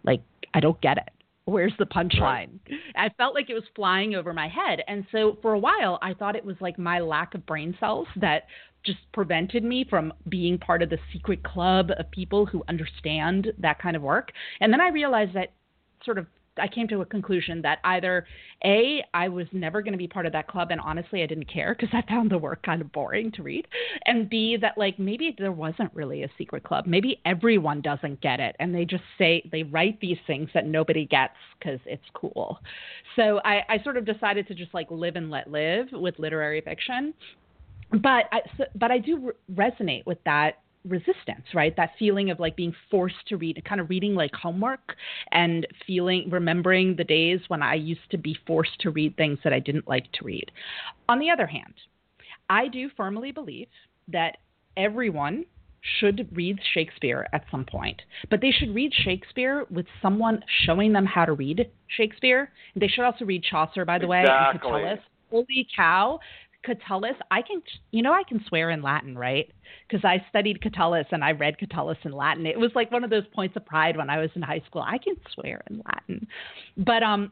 [0.04, 0.22] Like,
[0.54, 1.10] I don't get it.
[1.46, 2.60] Where's the punchline?
[2.96, 4.82] I felt like it was flying over my head.
[4.88, 8.08] And so for a while, I thought it was like my lack of brain cells
[8.18, 8.44] that
[8.86, 13.80] just prevented me from being part of the secret club of people who understand that
[13.80, 14.32] kind of work.
[14.62, 15.54] And then I realized that
[16.04, 16.28] sort of
[16.60, 18.26] I came to a conclusion that either
[18.64, 21.52] A, I was never going to be part of that club, and honestly, I didn't
[21.52, 23.68] care because I found the work kind of boring to read,
[24.06, 26.86] and B, that like maybe there wasn't really a secret club.
[26.86, 31.06] Maybe everyone doesn't get it, and they just say they write these things that nobody
[31.06, 32.60] gets because it's cool.
[33.16, 36.62] So I, I sort of decided to just like live and let live with literary
[36.62, 37.14] fiction
[37.92, 41.76] but I, so, but I do re- resonate with that resistance, right?
[41.76, 44.96] That feeling of like being forced to read, kind of reading like homework
[45.32, 49.54] and feeling, remembering the days when I used to be forced to read things that
[49.54, 50.52] I didn't like to read.
[51.08, 51.74] On the other hand,
[52.50, 53.68] I do firmly believe
[54.08, 54.38] that
[54.78, 55.46] everyone
[56.00, 61.06] should read Shakespeare at some point, but they should read Shakespeare with someone showing them
[61.06, 62.52] how to read Shakespeare.
[62.76, 64.82] They should also read Chaucer, by the way, and Exactly.
[64.82, 65.00] Catullus.
[65.32, 66.20] Holy cow,
[66.64, 69.50] Catullus, I can, you know, I can swear in Latin, right?
[69.88, 72.46] Because I studied Catullus and I read Catullus in Latin.
[72.46, 74.82] It was like one of those points of pride when I was in high school.
[74.82, 76.28] I can swear in Latin,
[76.78, 77.32] but um,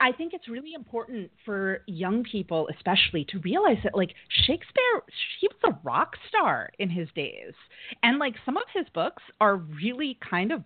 [0.00, 4.14] I think it's really important for young people, especially, to realize that like
[4.46, 5.02] Shakespeare,
[5.40, 7.54] he was a rock star in his days,
[8.02, 10.62] and like some of his books are really kind of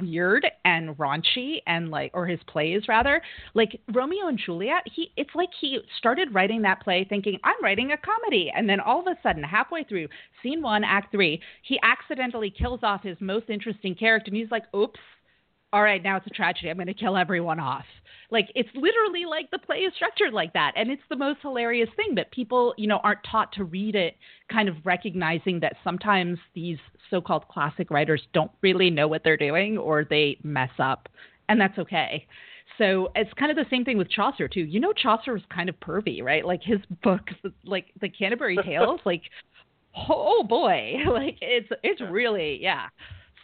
[0.00, 3.20] weird and raunchy and like or his plays rather.
[3.54, 7.92] Like romeo and juliet he it's like he started writing that play thinking i'm writing
[7.92, 8.50] a comedy.
[8.54, 10.08] And then all of a sudden halfway through
[10.42, 14.64] scene one act three he accidentally kills off his most interesting character and he's like
[14.74, 15.00] oops
[15.76, 16.70] all right, now it's a tragedy.
[16.70, 17.84] I'm going to kill everyone off.
[18.30, 21.90] Like it's literally like the play is structured like that, and it's the most hilarious
[21.96, 22.14] thing.
[22.14, 24.16] that people, you know, aren't taught to read it,
[24.50, 26.78] kind of recognizing that sometimes these
[27.10, 31.10] so-called classic writers don't really know what they're doing, or they mess up,
[31.50, 32.26] and that's okay.
[32.78, 34.64] So it's kind of the same thing with Chaucer too.
[34.64, 36.44] You know, Chaucer was kind of pervy, right?
[36.44, 37.34] Like his books,
[37.66, 39.22] like the Canterbury Tales, like
[40.08, 42.86] oh boy, like it's it's really yeah.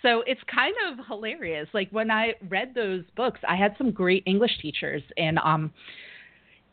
[0.03, 1.69] So it's kind of hilarious.
[1.73, 5.73] Like when I read those books, I had some great English teachers in um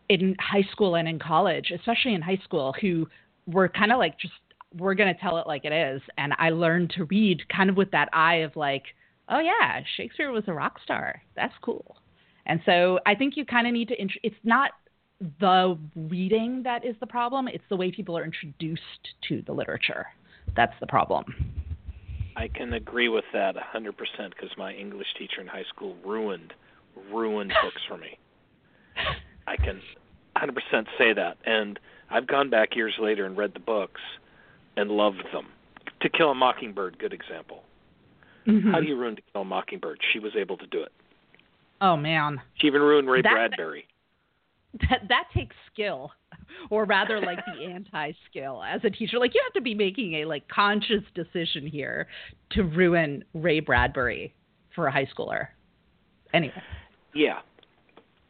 [0.10, 3.08] in high school and in college, especially in high school, who
[3.46, 4.34] were kind of like just
[4.78, 6.02] we're going to tell it like it is.
[6.18, 8.84] And I learned to read kind of with that eye of like,
[9.30, 11.22] oh yeah, Shakespeare was a rock star.
[11.36, 11.98] That's cool.
[12.46, 14.02] And so I think you kind of need to.
[14.02, 14.72] Int- it's not
[15.40, 17.48] the reading that is the problem.
[17.48, 18.82] It's the way people are introduced
[19.28, 20.08] to the literature.
[20.56, 21.26] That's the problem.
[22.40, 23.94] I can agree with that 100%
[24.30, 26.54] because my English teacher in high school ruined
[27.12, 28.18] ruined books for me.
[29.46, 29.82] I can
[30.38, 30.52] 100%
[30.98, 31.38] say that.
[31.46, 31.80] And
[32.10, 34.02] I've gone back years later and read the books
[34.78, 35.48] and loved them.
[36.02, 37.64] To Kill a Mockingbird, good example.
[38.48, 38.72] Mm-hmm.
[38.72, 40.00] How do you ruin To Kill a Mockingbird?
[40.14, 40.92] She was able to do it.
[41.82, 42.42] Oh man.
[42.56, 43.86] She even ruined Ray That- Bradbury.
[44.90, 46.12] That that takes skill,
[46.70, 49.20] or rather, like the anti-skill as a teacher.
[49.20, 52.08] Like you have to be making a like conscious decision here
[52.52, 54.34] to ruin Ray Bradbury
[54.76, 55.48] for a high schooler.
[56.34, 56.62] Anyway.
[57.14, 57.40] Yeah.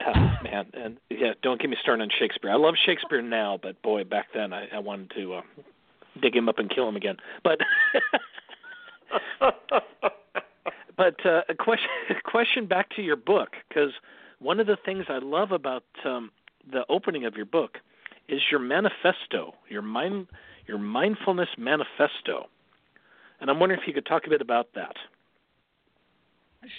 [0.05, 2.49] Oh, man, and yeah, don't get me started on Shakespeare.
[2.49, 5.41] I love Shakespeare now, but boy, back then I, I wanted to uh,
[6.22, 7.18] dig him up and kill him again.
[7.43, 7.60] But
[10.97, 13.91] but uh, a question a question back to your book because
[14.39, 16.32] one of the things I love about um,
[16.72, 17.80] the opening of your book
[18.30, 20.27] is your manifesto, your mind
[20.67, 22.47] your mindfulness manifesto,
[23.41, 24.95] and I'm wondering if you could talk a bit about that.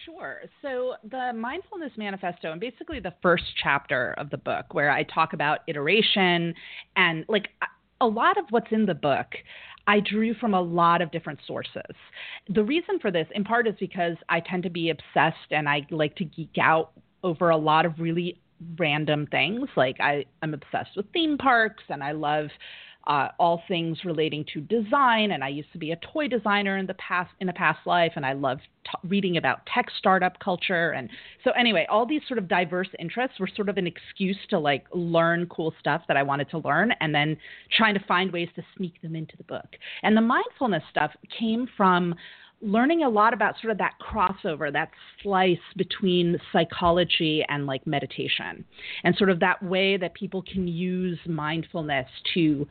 [0.04, 0.42] Sure.
[0.60, 5.32] So the Mindfulness Manifesto, and basically the first chapter of the book, where I talk
[5.32, 6.54] about iteration
[6.96, 7.48] and like
[8.00, 9.26] a lot of what's in the book,
[9.86, 11.96] I drew from a lot of different sources.
[12.48, 15.86] The reason for this, in part, is because I tend to be obsessed and I
[15.90, 16.92] like to geek out
[17.24, 18.38] over a lot of really
[18.78, 19.68] random things.
[19.76, 22.48] Like I, I'm obsessed with theme parks and I love
[23.06, 25.32] uh, all things relating to design.
[25.32, 28.12] And I used to be a toy designer in the past in a past life,
[28.16, 30.90] and I love t- reading about tech startup culture.
[30.90, 31.08] And
[31.42, 34.84] so, anyway, all these sort of diverse interests were sort of an excuse to like
[34.92, 37.36] learn cool stuff that I wanted to learn, and then
[37.76, 39.76] trying to find ways to sneak them into the book.
[40.02, 42.14] And the mindfulness stuff came from
[42.62, 44.90] learning a lot about sort of that crossover, that
[45.22, 48.64] slice between psychology and like meditation,
[49.04, 52.66] and sort of that way that people can use mindfulness to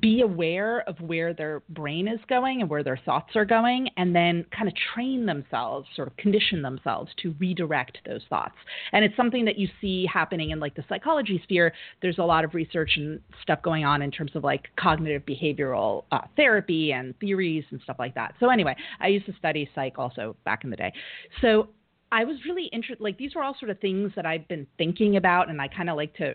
[0.00, 4.14] be aware of where their brain is going and where their thoughts are going, and
[4.14, 8.54] then kind of train themselves, sort of condition themselves to redirect those thoughts.
[8.92, 11.72] And it's something that you see happening in like the psychology sphere.
[12.00, 16.04] There's a lot of research and stuff going on in terms of like cognitive behavioral
[16.12, 18.34] uh, therapy and theories and stuff like that.
[18.40, 20.92] So, anyway, I used to study psych also back in the day.
[21.40, 21.68] So,
[22.10, 25.16] I was really interested, like, these were all sort of things that I've been thinking
[25.16, 26.34] about, and I kind of like to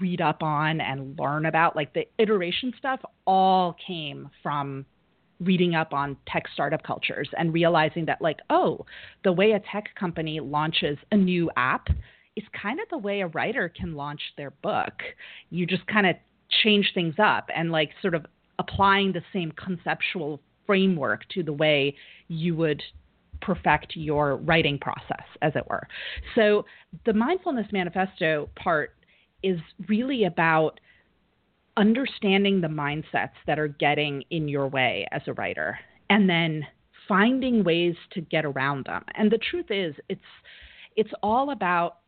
[0.00, 1.76] read up on and learn about.
[1.76, 4.86] Like the iteration stuff all came from
[5.40, 8.84] reading up on tech startup cultures and realizing that, like, oh,
[9.24, 11.88] the way a tech company launches a new app
[12.36, 14.94] is kind of the way a writer can launch their book.
[15.50, 16.16] You just kind of
[16.62, 18.26] change things up and, like, sort of
[18.58, 21.94] applying the same conceptual framework to the way
[22.26, 22.82] you would
[23.40, 25.86] perfect your writing process, as it were.
[26.34, 26.64] So,
[27.06, 28.94] the Mindfulness Manifesto part
[29.42, 29.58] is
[29.88, 30.80] really about
[31.76, 35.78] understanding the mindsets that are getting in your way as a writer
[36.10, 36.66] and then
[37.06, 39.04] finding ways to get around them.
[39.14, 40.20] And the truth is it's
[40.96, 41.98] it's all about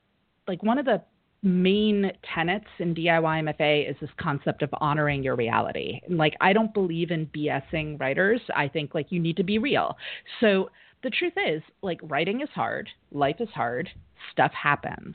[0.49, 1.03] like one of the
[1.43, 6.01] main tenets in DIY MFA is this concept of honoring your reality.
[6.07, 8.41] And like I don't believe in BSing writers.
[8.55, 9.97] I think like you need to be real.
[10.41, 10.71] So
[11.03, 13.89] the truth is like writing is hard, life is hard,
[14.33, 15.15] stuff happens.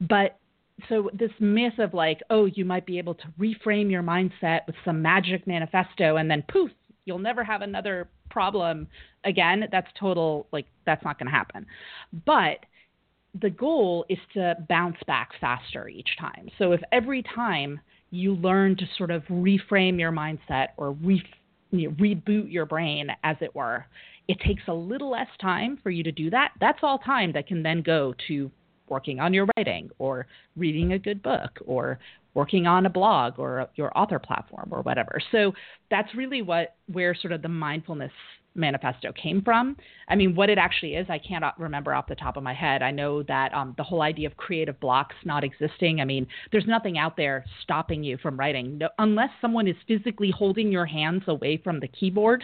[0.00, 0.38] But
[0.88, 4.76] so this myth of like, oh, you might be able to reframe your mindset with
[4.84, 6.70] some magic manifesto and then poof,
[7.04, 8.86] you'll never have another problem
[9.24, 9.64] again.
[9.72, 11.66] That's total like that's not going to happen.
[12.26, 12.58] But
[13.40, 16.48] the goal is to bounce back faster each time.
[16.58, 21.22] So if every time you learn to sort of reframe your mindset or re,
[21.70, 23.86] you know, reboot your brain, as it were,
[24.28, 26.52] it takes a little less time for you to do that.
[26.60, 28.50] That's all time that can then go to
[28.88, 30.26] working on your writing or
[30.56, 31.98] reading a good book or
[32.34, 35.18] working on a blog or your author platform or whatever.
[35.32, 35.52] So
[35.90, 38.12] that's really what where sort of the mindfulness
[38.56, 39.76] manifesto came from.
[40.08, 42.82] I mean, what it actually is, I can't remember off the top of my head.
[42.82, 46.00] I know that um, the whole idea of creative blocks not existing.
[46.00, 50.30] I mean, there's nothing out there stopping you from writing, no, unless someone is physically
[50.30, 52.42] holding your hands away from the keyboard.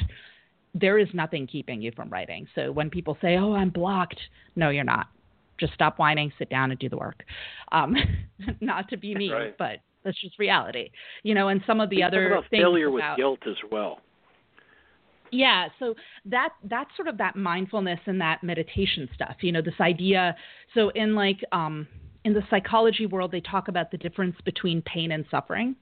[0.74, 2.47] There is nothing keeping you from writing.
[2.55, 4.18] So when people say, "Oh, I'm blocked,"
[4.57, 5.09] no, you're not.
[5.63, 7.23] Just stop whining, sit down, and do the work.
[7.71, 7.95] Um,
[8.61, 9.57] not to be mean, right.
[9.57, 10.91] but that's just reality,
[11.23, 11.49] you know.
[11.49, 14.01] And some of the we other about things failure about, with guilt as well.
[15.31, 15.95] Yeah, so
[16.25, 19.37] that that's sort of that mindfulness and that meditation stuff.
[19.41, 20.35] You know, this idea.
[20.75, 21.87] So in like um,
[22.25, 25.77] in the psychology world, they talk about the difference between pain and suffering.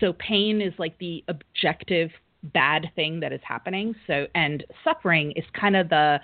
[0.00, 2.10] So pain is like the objective
[2.54, 3.94] bad thing that is happening.
[4.06, 6.18] So and suffering is kind of the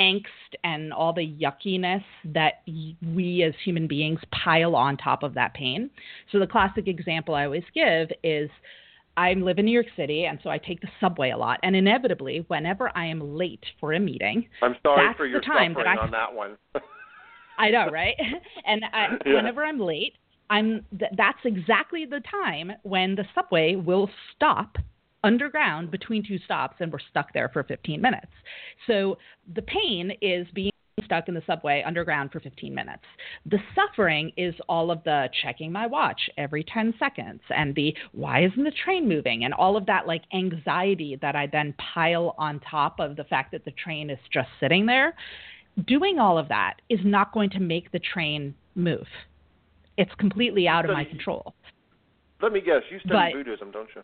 [0.00, 0.24] angst
[0.64, 5.90] and all the yuckiness that we as human beings pile on top of that pain.
[6.32, 8.50] So the classic example I always give is
[9.16, 11.60] I live in New York City, and so I take the subway a lot.
[11.62, 15.46] And inevitably, whenever I am late for a meeting, I'm sorry that's for your the
[15.46, 16.56] time suffering that I, on that one.
[17.58, 18.14] I know, right?
[18.66, 19.34] and I, Yeah.
[19.34, 20.14] whenever I'm late,
[20.48, 24.76] I'm th- that's exactly the time when the subway will stop
[25.24, 28.26] underground between two stops and we're stuck there for 15 minutes.
[28.86, 29.18] So
[29.54, 30.70] the pain is being
[31.04, 33.02] stuck in the subway underground for 15 minutes.
[33.46, 38.44] The suffering is all of the checking my watch every 10 seconds and the why
[38.44, 42.60] isn't the train moving and all of that like anxiety that I then pile on
[42.60, 45.14] top of the fact that the train is just sitting there.
[45.86, 49.06] Doing all of that is not going to make the train move.
[49.96, 51.54] It's completely out of my Study- control.
[52.42, 54.02] Let me guess, you study But- Buddhism, don't you?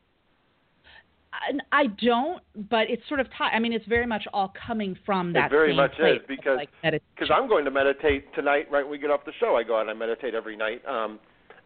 [1.72, 5.32] I- don't, but it's sort of ti I mean, it's very much all coming from
[5.32, 8.66] that it very same much place is because like, because I'm going to meditate tonight.
[8.70, 10.82] Right when we get off the show, I go out and I meditate every night.
[10.86, 11.18] Um,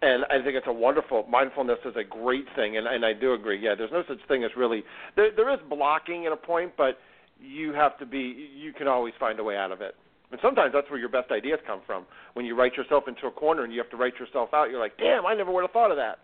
[0.03, 3.35] and I think it's a wonderful mindfulness is a great thing, and and I do
[3.35, 3.59] agree.
[3.59, 4.83] Yeah, there's no such thing as really
[5.17, 5.31] there.
[5.35, 6.99] There is blocking at a point, but
[7.41, 8.49] you have to be.
[8.57, 9.95] You can always find a way out of it.
[10.31, 12.07] And sometimes that's where your best ideas come from.
[12.35, 14.79] When you write yourself into a corner and you have to write yourself out, you're
[14.79, 16.21] like, damn, I never would have thought of that.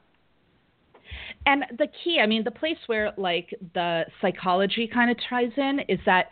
[1.46, 5.80] And the key, I mean, the place where like the psychology kind of ties in
[5.88, 6.26] is that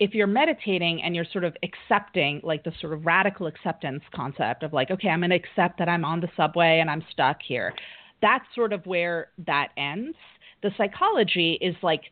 [0.00, 4.62] if you're meditating and you're sort of accepting like the sort of radical acceptance concept
[4.62, 7.38] of like, okay, I'm going to accept that I'm on the subway and I'm stuck
[7.46, 7.74] here.
[8.22, 10.16] That's sort of where that ends.
[10.62, 12.02] The psychology is like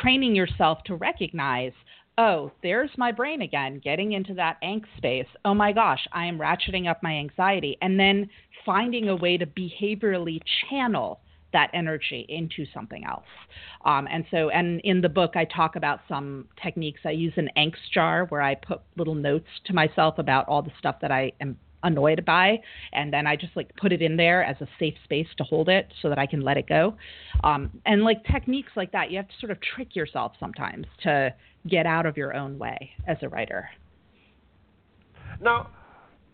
[0.00, 1.72] training yourself to recognize
[2.16, 5.26] oh, there's my brain again, getting into that angst space.
[5.44, 7.76] Oh my gosh, I am ratcheting up my anxiety.
[7.82, 8.28] And then
[8.64, 11.20] finding a way to behaviorally channel
[11.54, 13.24] that energy into something else.
[13.86, 17.00] Um, and so, and in the book, I talk about some techniques.
[17.06, 20.72] I use an angst jar where I put little notes to myself about all the
[20.78, 22.58] stuff that I am annoyed by
[22.94, 25.68] and then i just like put it in there as a safe space to hold
[25.68, 26.96] it so that i can let it go
[27.42, 31.28] um, and like techniques like that you have to sort of trick yourself sometimes to
[31.68, 33.68] get out of your own way as a writer
[35.40, 35.68] Now,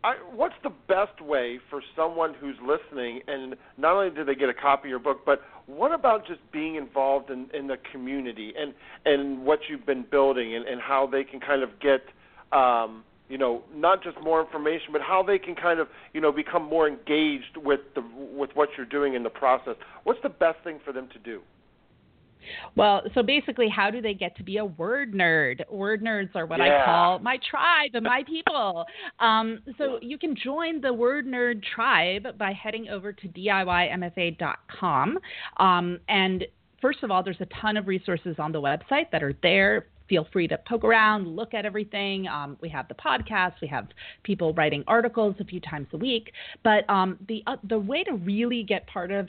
[0.03, 4.49] I, what's the best way for someone who's listening, and not only do they get
[4.49, 8.55] a copy of your book, but what about just being involved in, in the community
[8.59, 8.73] and
[9.05, 12.03] and what you've been building, and, and how they can kind of get,
[12.53, 16.33] um, you know, not just more information, but how they can kind of, you know,
[16.33, 19.77] become more engaged with the with what you're doing in the process.
[20.05, 21.43] What's the best thing for them to do?
[22.77, 25.69] Well, so basically, how do they get to be a word nerd?
[25.71, 26.83] Word nerds are what Yeah.
[26.83, 28.85] I call my tribe and my people.
[29.19, 33.29] um, so you can join the Word Nerd tribe by heading over to
[34.21, 35.19] DIYMFA.com.
[35.59, 36.45] Um, and
[36.81, 39.87] first of all, there's a ton of resources on the website that are there.
[40.09, 42.27] Feel free to poke around, look at everything.
[42.27, 43.87] Um, we have the podcast, we have
[44.25, 46.33] people writing articles a few times a week.
[46.65, 49.29] But um, the uh, the way to really get part of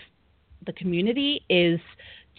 [0.65, 1.79] the community is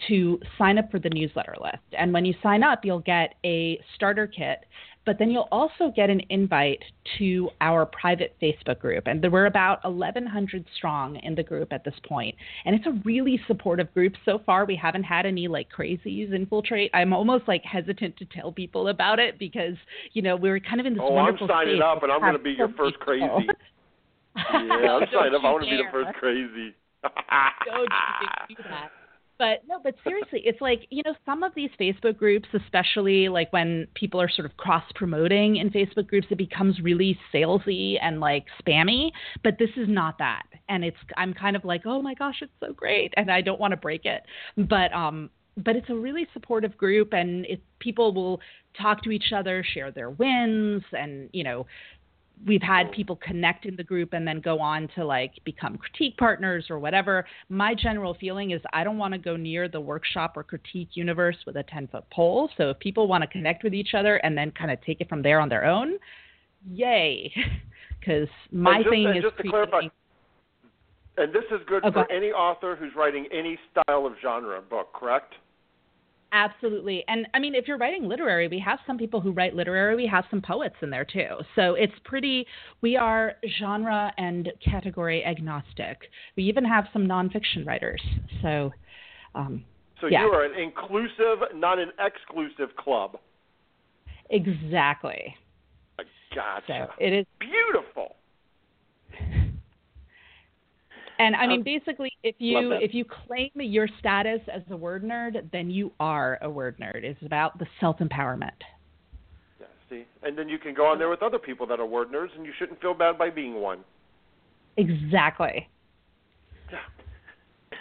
[0.07, 1.83] to sign up for the newsletter list.
[1.97, 4.65] And when you sign up, you'll get a starter kit,
[5.05, 6.81] but then you'll also get an invite
[7.17, 9.07] to our private Facebook group.
[9.07, 12.35] And there were about 1,100 strong in the group at this point.
[12.65, 14.13] And it's a really supportive group.
[14.25, 16.91] So far, we haven't had any like crazies infiltrate.
[16.93, 19.75] I'm almost like hesitant to tell people about it because,
[20.13, 22.33] you know, we were kind of in this Oh, I'm signing up, and I'm going
[22.33, 23.25] to be your first crazy.
[24.35, 25.43] Yeah, I'm signing up.
[25.43, 26.73] I want to be the first crazy.
[27.03, 27.87] Don't
[28.49, 28.89] you do that.
[29.39, 33.51] But no, but seriously, it's like, you know, some of these Facebook groups, especially like
[33.51, 38.19] when people are sort of cross promoting in Facebook groups, it becomes really salesy and
[38.19, 39.11] like spammy.
[39.43, 40.43] But this is not that.
[40.69, 43.13] And it's I'm kind of like, oh my gosh, it's so great.
[43.17, 44.23] And I don't want to break it.
[44.55, 48.39] But um but it's a really supportive group and it people will
[48.79, 51.65] talk to each other, share their wins and, you know,
[52.45, 56.17] we've had people connect in the group and then go on to like become critique
[56.17, 57.25] partners or whatever.
[57.49, 61.37] My general feeling is I don't want to go near the workshop or critique universe
[61.45, 62.49] with a 10 foot pole.
[62.57, 65.09] So if people want to connect with each other and then kind of take it
[65.09, 65.93] from there on their own,
[66.69, 67.33] yay.
[67.99, 69.83] Because my just, thing is just to clarify,
[71.17, 72.03] and this is good oh, Okay.
[72.03, 75.35] for any author who's writing any style of genre book, correct?
[76.33, 77.03] Absolutely.
[77.07, 79.95] And I mean, if you're writing literary, we have some people who write literary.
[79.95, 81.27] We have some poets in there too.
[81.55, 82.47] So it's pretty,
[82.81, 85.99] we are genre and category agnostic.
[86.35, 88.01] We even have some nonfiction writers.
[88.41, 88.73] So,
[89.35, 89.63] um,
[90.01, 90.25] So Yeah.
[90.25, 93.19] you are an inclusive, not an exclusive club.
[94.31, 95.37] exactly.
[96.33, 96.89] Gotcha.
[96.97, 97.25] So it is.
[97.39, 98.15] Beautiful.
[101.23, 105.03] And I mean, Um, basically, if you if you claim your status as a word
[105.05, 107.03] nerd, then you are a word nerd.
[107.05, 108.51] It's about the self empowerment.
[109.57, 112.11] Yeah, see, and then you can go on there with other people that are word
[112.11, 113.85] nerds, and you shouldn't feel bad by being one.
[114.75, 115.69] Exactly.
[116.69, 116.79] Yeah.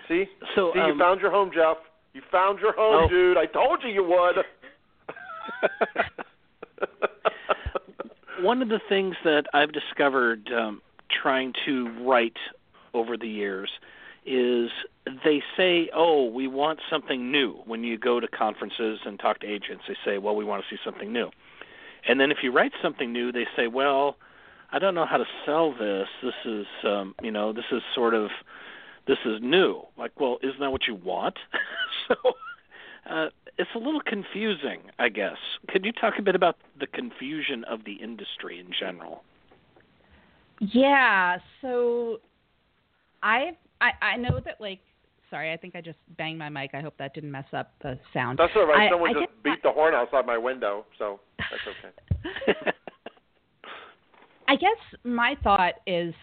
[0.07, 1.78] See, So, see, um, you found your home, Jeff.
[2.14, 3.09] You found your home, Oh.
[3.09, 3.36] dude.
[3.38, 4.45] I told you you would.
[8.43, 10.80] one of the things that I've discovered um,
[11.22, 12.36] trying to write
[12.95, 13.70] over the years
[14.24, 14.70] is
[15.24, 19.47] they say, "Oh, we want something new." When you go to conferences and talk to
[19.47, 21.30] agents, they say, "Well, we want to see something new."
[22.07, 24.16] And then if you write something new, they say, "Well,
[24.70, 26.09] I don't know how to sell this.
[26.22, 28.30] This is, um, you know, this is sort of,
[29.07, 31.38] this is new." Like, well, isn't that what you want?
[32.09, 32.14] so.
[33.05, 35.36] Uh, it's a little confusing, I guess.
[35.68, 39.24] Could you talk a bit about the confusion of the industry in general?
[40.61, 41.38] Yeah.
[41.61, 42.20] So
[43.23, 44.81] I I I know that like
[45.31, 46.70] sorry, I think I just banged my mic.
[46.75, 48.39] I hope that didn't mess up the sound.
[48.39, 48.89] That's all right.
[48.89, 51.62] I- Someone I just beat the horn outside my window, so that's
[52.47, 52.70] okay.
[54.49, 56.14] I guess my thought is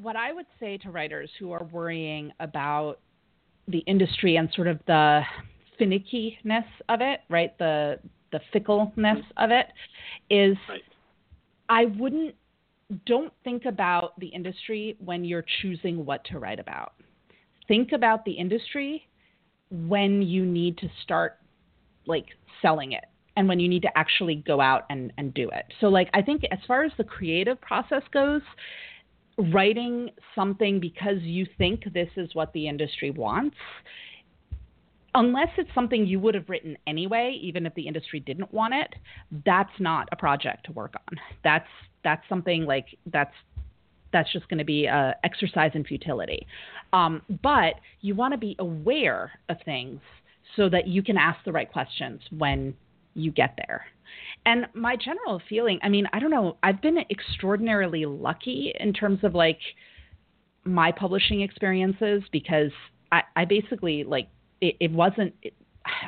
[0.00, 3.00] what I would say to writers who are worrying about
[3.68, 5.22] the industry and sort of the
[5.80, 7.56] finickiness of it, right?
[7.58, 7.98] The
[8.32, 9.44] the fickleness mm-hmm.
[9.44, 9.66] of it
[10.32, 10.82] is Right.
[11.68, 12.34] I wouldn't
[13.06, 16.94] don't think about the industry when you're choosing what to write about.
[17.68, 19.06] Think about the industry
[19.70, 21.38] when you need to start
[22.06, 22.26] like
[22.60, 23.04] selling it
[23.36, 25.64] and when you need to actually go out and, and do it.
[25.80, 28.42] So like I think as far as the creative process goes,
[29.52, 33.56] writing something because you think this is what the industry wants
[35.14, 38.94] unless it's something you would have written anyway even if the industry didn't want it
[39.46, 41.68] that's not a project to work on that's
[42.04, 43.34] that's something like that's
[44.12, 46.46] that's just going to be a exercise in futility.
[46.92, 50.00] Um, but you want to be aware of things
[50.56, 52.74] so that you can ask the right questions when
[53.14, 53.86] you get there.
[54.46, 59.20] And my general feeling, I mean, I don't know, I've been extraordinarily lucky in terms
[59.22, 59.60] of like
[60.64, 62.72] my publishing experiences because
[63.12, 64.28] I, I basically like
[64.60, 65.54] it, it wasn't it,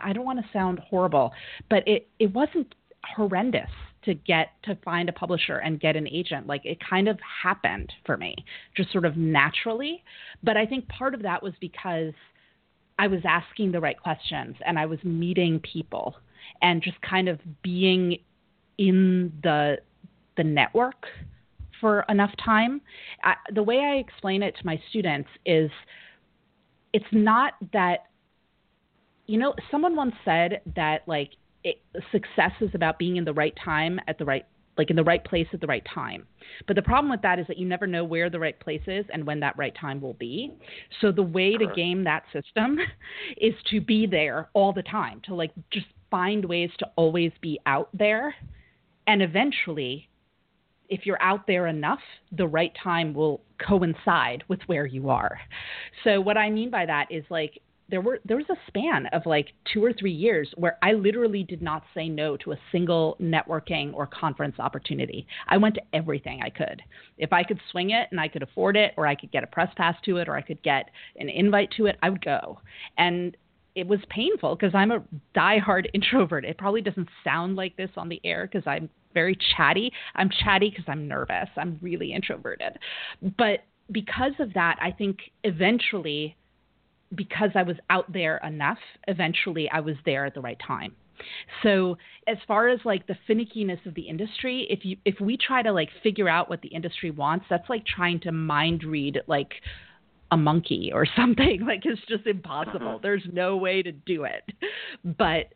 [0.02, 1.32] I don't want to sound horrible,
[1.70, 2.74] but it, it wasn't
[3.04, 3.70] horrendous
[4.04, 6.46] to get to find a publisher and get an agent.
[6.46, 8.34] Like it kind of happened for me,
[8.76, 10.02] just sort of naturally.
[10.42, 12.12] But I think part of that was because
[12.98, 16.16] I was asking the right questions and I was meeting people
[16.60, 18.18] and just kind of being
[18.78, 19.78] in the
[20.36, 21.06] the network
[21.80, 22.80] for enough time.
[23.22, 25.70] I, the way I explain it to my students is
[26.92, 28.06] it's not that
[29.26, 31.30] you know someone once said that like
[31.64, 34.46] it, success is about being in the right time at the right
[34.78, 36.26] like in the right place at the right time.
[36.66, 39.04] But the problem with that is that you never know where the right place is
[39.12, 40.50] and when that right time will be.
[41.00, 42.78] So the way to game that system
[43.36, 47.60] is to be there all the time, to like just find ways to always be
[47.66, 48.34] out there.
[49.06, 50.08] And eventually,
[50.88, 52.00] if you're out there enough,
[52.32, 55.38] the right time will coincide with where you are.
[56.04, 59.22] So what I mean by that is like there were there was a span of
[59.26, 63.16] like two or three years where I literally did not say no to a single
[63.20, 65.26] networking or conference opportunity.
[65.48, 66.82] I went to everything I could.
[67.18, 69.46] If I could swing it and I could afford it, or I could get a
[69.46, 72.60] press pass to it, or I could get an invite to it, I would go.
[72.96, 73.36] And
[73.74, 75.02] it was painful because I'm a
[75.34, 76.44] diehard introvert.
[76.44, 79.92] It probably doesn't sound like this on the air because I'm very chatty.
[80.14, 81.48] I'm chatty because I'm nervous.
[81.56, 82.78] I'm really introverted.
[83.36, 83.60] But
[83.90, 86.36] because of that, I think eventually
[87.14, 90.94] because I was out there enough, eventually I was there at the right time.
[91.62, 91.96] So
[92.26, 95.72] as far as like the finickiness of the industry, if you if we try to
[95.72, 99.52] like figure out what the industry wants, that's like trying to mind read like
[100.32, 101.64] a monkey or something.
[101.64, 102.98] Like it's just impossible.
[102.98, 103.02] Mhm.
[103.02, 104.42] There's no way to do it.
[105.04, 105.52] But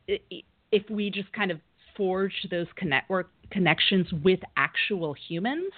[0.71, 1.61] if we just kind of
[1.97, 3.11] forge those connect
[3.51, 5.73] connections with actual humans,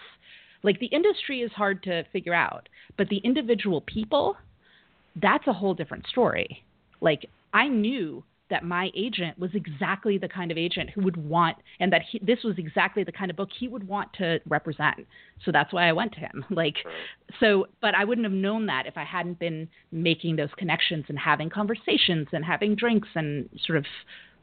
[0.63, 4.37] like the industry is hard to figure out, but the individual people,
[5.21, 6.65] that's a whole different story.
[7.01, 11.57] Like I knew that my agent was exactly the kind of agent who would want,
[11.81, 15.07] and that he, this was exactly the kind of book he would want to represent.
[15.45, 16.45] So that's why I went to him.
[16.59, 16.77] Like,
[17.39, 21.17] so, but I wouldn't have known that if I hadn't been making those connections and
[21.17, 23.85] having conversations and having drinks and sort of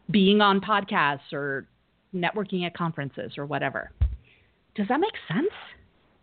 [0.09, 1.67] being on podcasts or
[2.15, 3.91] networking at conferences or whatever.
[4.75, 5.51] Does that make sense?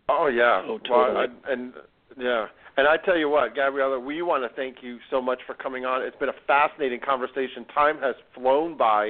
[0.09, 0.63] Oh yeah.
[0.65, 1.13] Oh, totally.
[1.13, 1.73] Well, I, and
[2.17, 2.47] yeah.
[2.75, 5.85] And I tell you what, Gabriela, we want to thank you so much for coming
[5.85, 6.01] on.
[6.01, 7.65] It's been a fascinating conversation.
[7.73, 9.09] Time has flown by.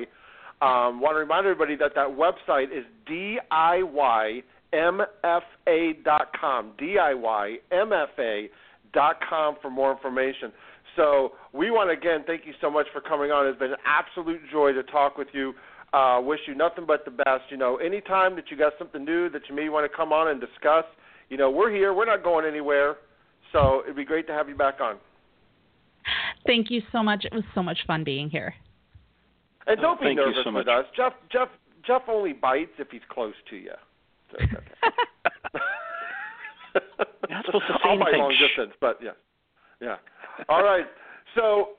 [0.62, 4.34] Um, want to remind everybody that that website is DIYMFA.com.
[8.92, 10.52] DIYMFA.com for more information.
[10.96, 13.48] So we want to again thank you so much for coming on.
[13.48, 15.54] It's been an absolute joy to talk with you.
[15.94, 17.44] Uh, wish you nothing but the best.
[17.50, 20.28] You know, anytime that you got something new that you may want to come on
[20.28, 20.86] and discuss,
[21.30, 21.94] you know, we're here.
[21.94, 22.98] We're not going anywhere.
[23.54, 24.98] So it'd be great to have you back on.
[26.46, 27.24] Thank you so much.
[27.24, 28.54] It was so much fun being here.
[29.68, 30.86] And don't be Thank nervous so with us.
[30.98, 31.48] Jeff Jeff
[31.88, 33.72] Jeff only bites if he's close to you.
[34.32, 34.58] So okay.
[37.30, 38.20] You're not supposed to say I'll anything.
[38.20, 39.12] long distance, but yeah,
[39.80, 39.96] yeah.
[40.50, 40.86] All right.
[41.36, 41.70] So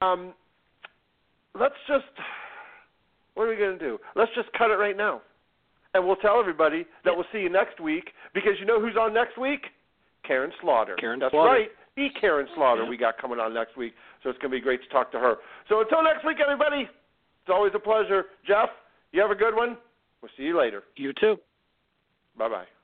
[0.00, 0.32] um,
[1.58, 2.04] let's just
[3.34, 3.98] what are we going to do?
[4.14, 5.20] Let's just cut it right now,
[5.92, 9.12] and we'll tell everybody that we'll see you next week because you know who's on
[9.12, 9.66] next week?
[10.26, 10.96] Karin Slaughter.
[10.96, 11.50] Karin That's Slaughter.
[11.50, 11.68] right.
[11.96, 12.88] The Karin Slaughter Yeah.
[12.88, 13.94] we got coming on next week.
[14.22, 15.36] So it's going to be great to talk to her.
[15.68, 18.26] So until next week, everybody, it's always a pleasure.
[18.46, 18.68] Jeff,
[19.12, 19.76] you have a good one.
[20.20, 20.82] We'll see you later.
[20.96, 21.36] You too.
[22.36, 22.75] Bye bye.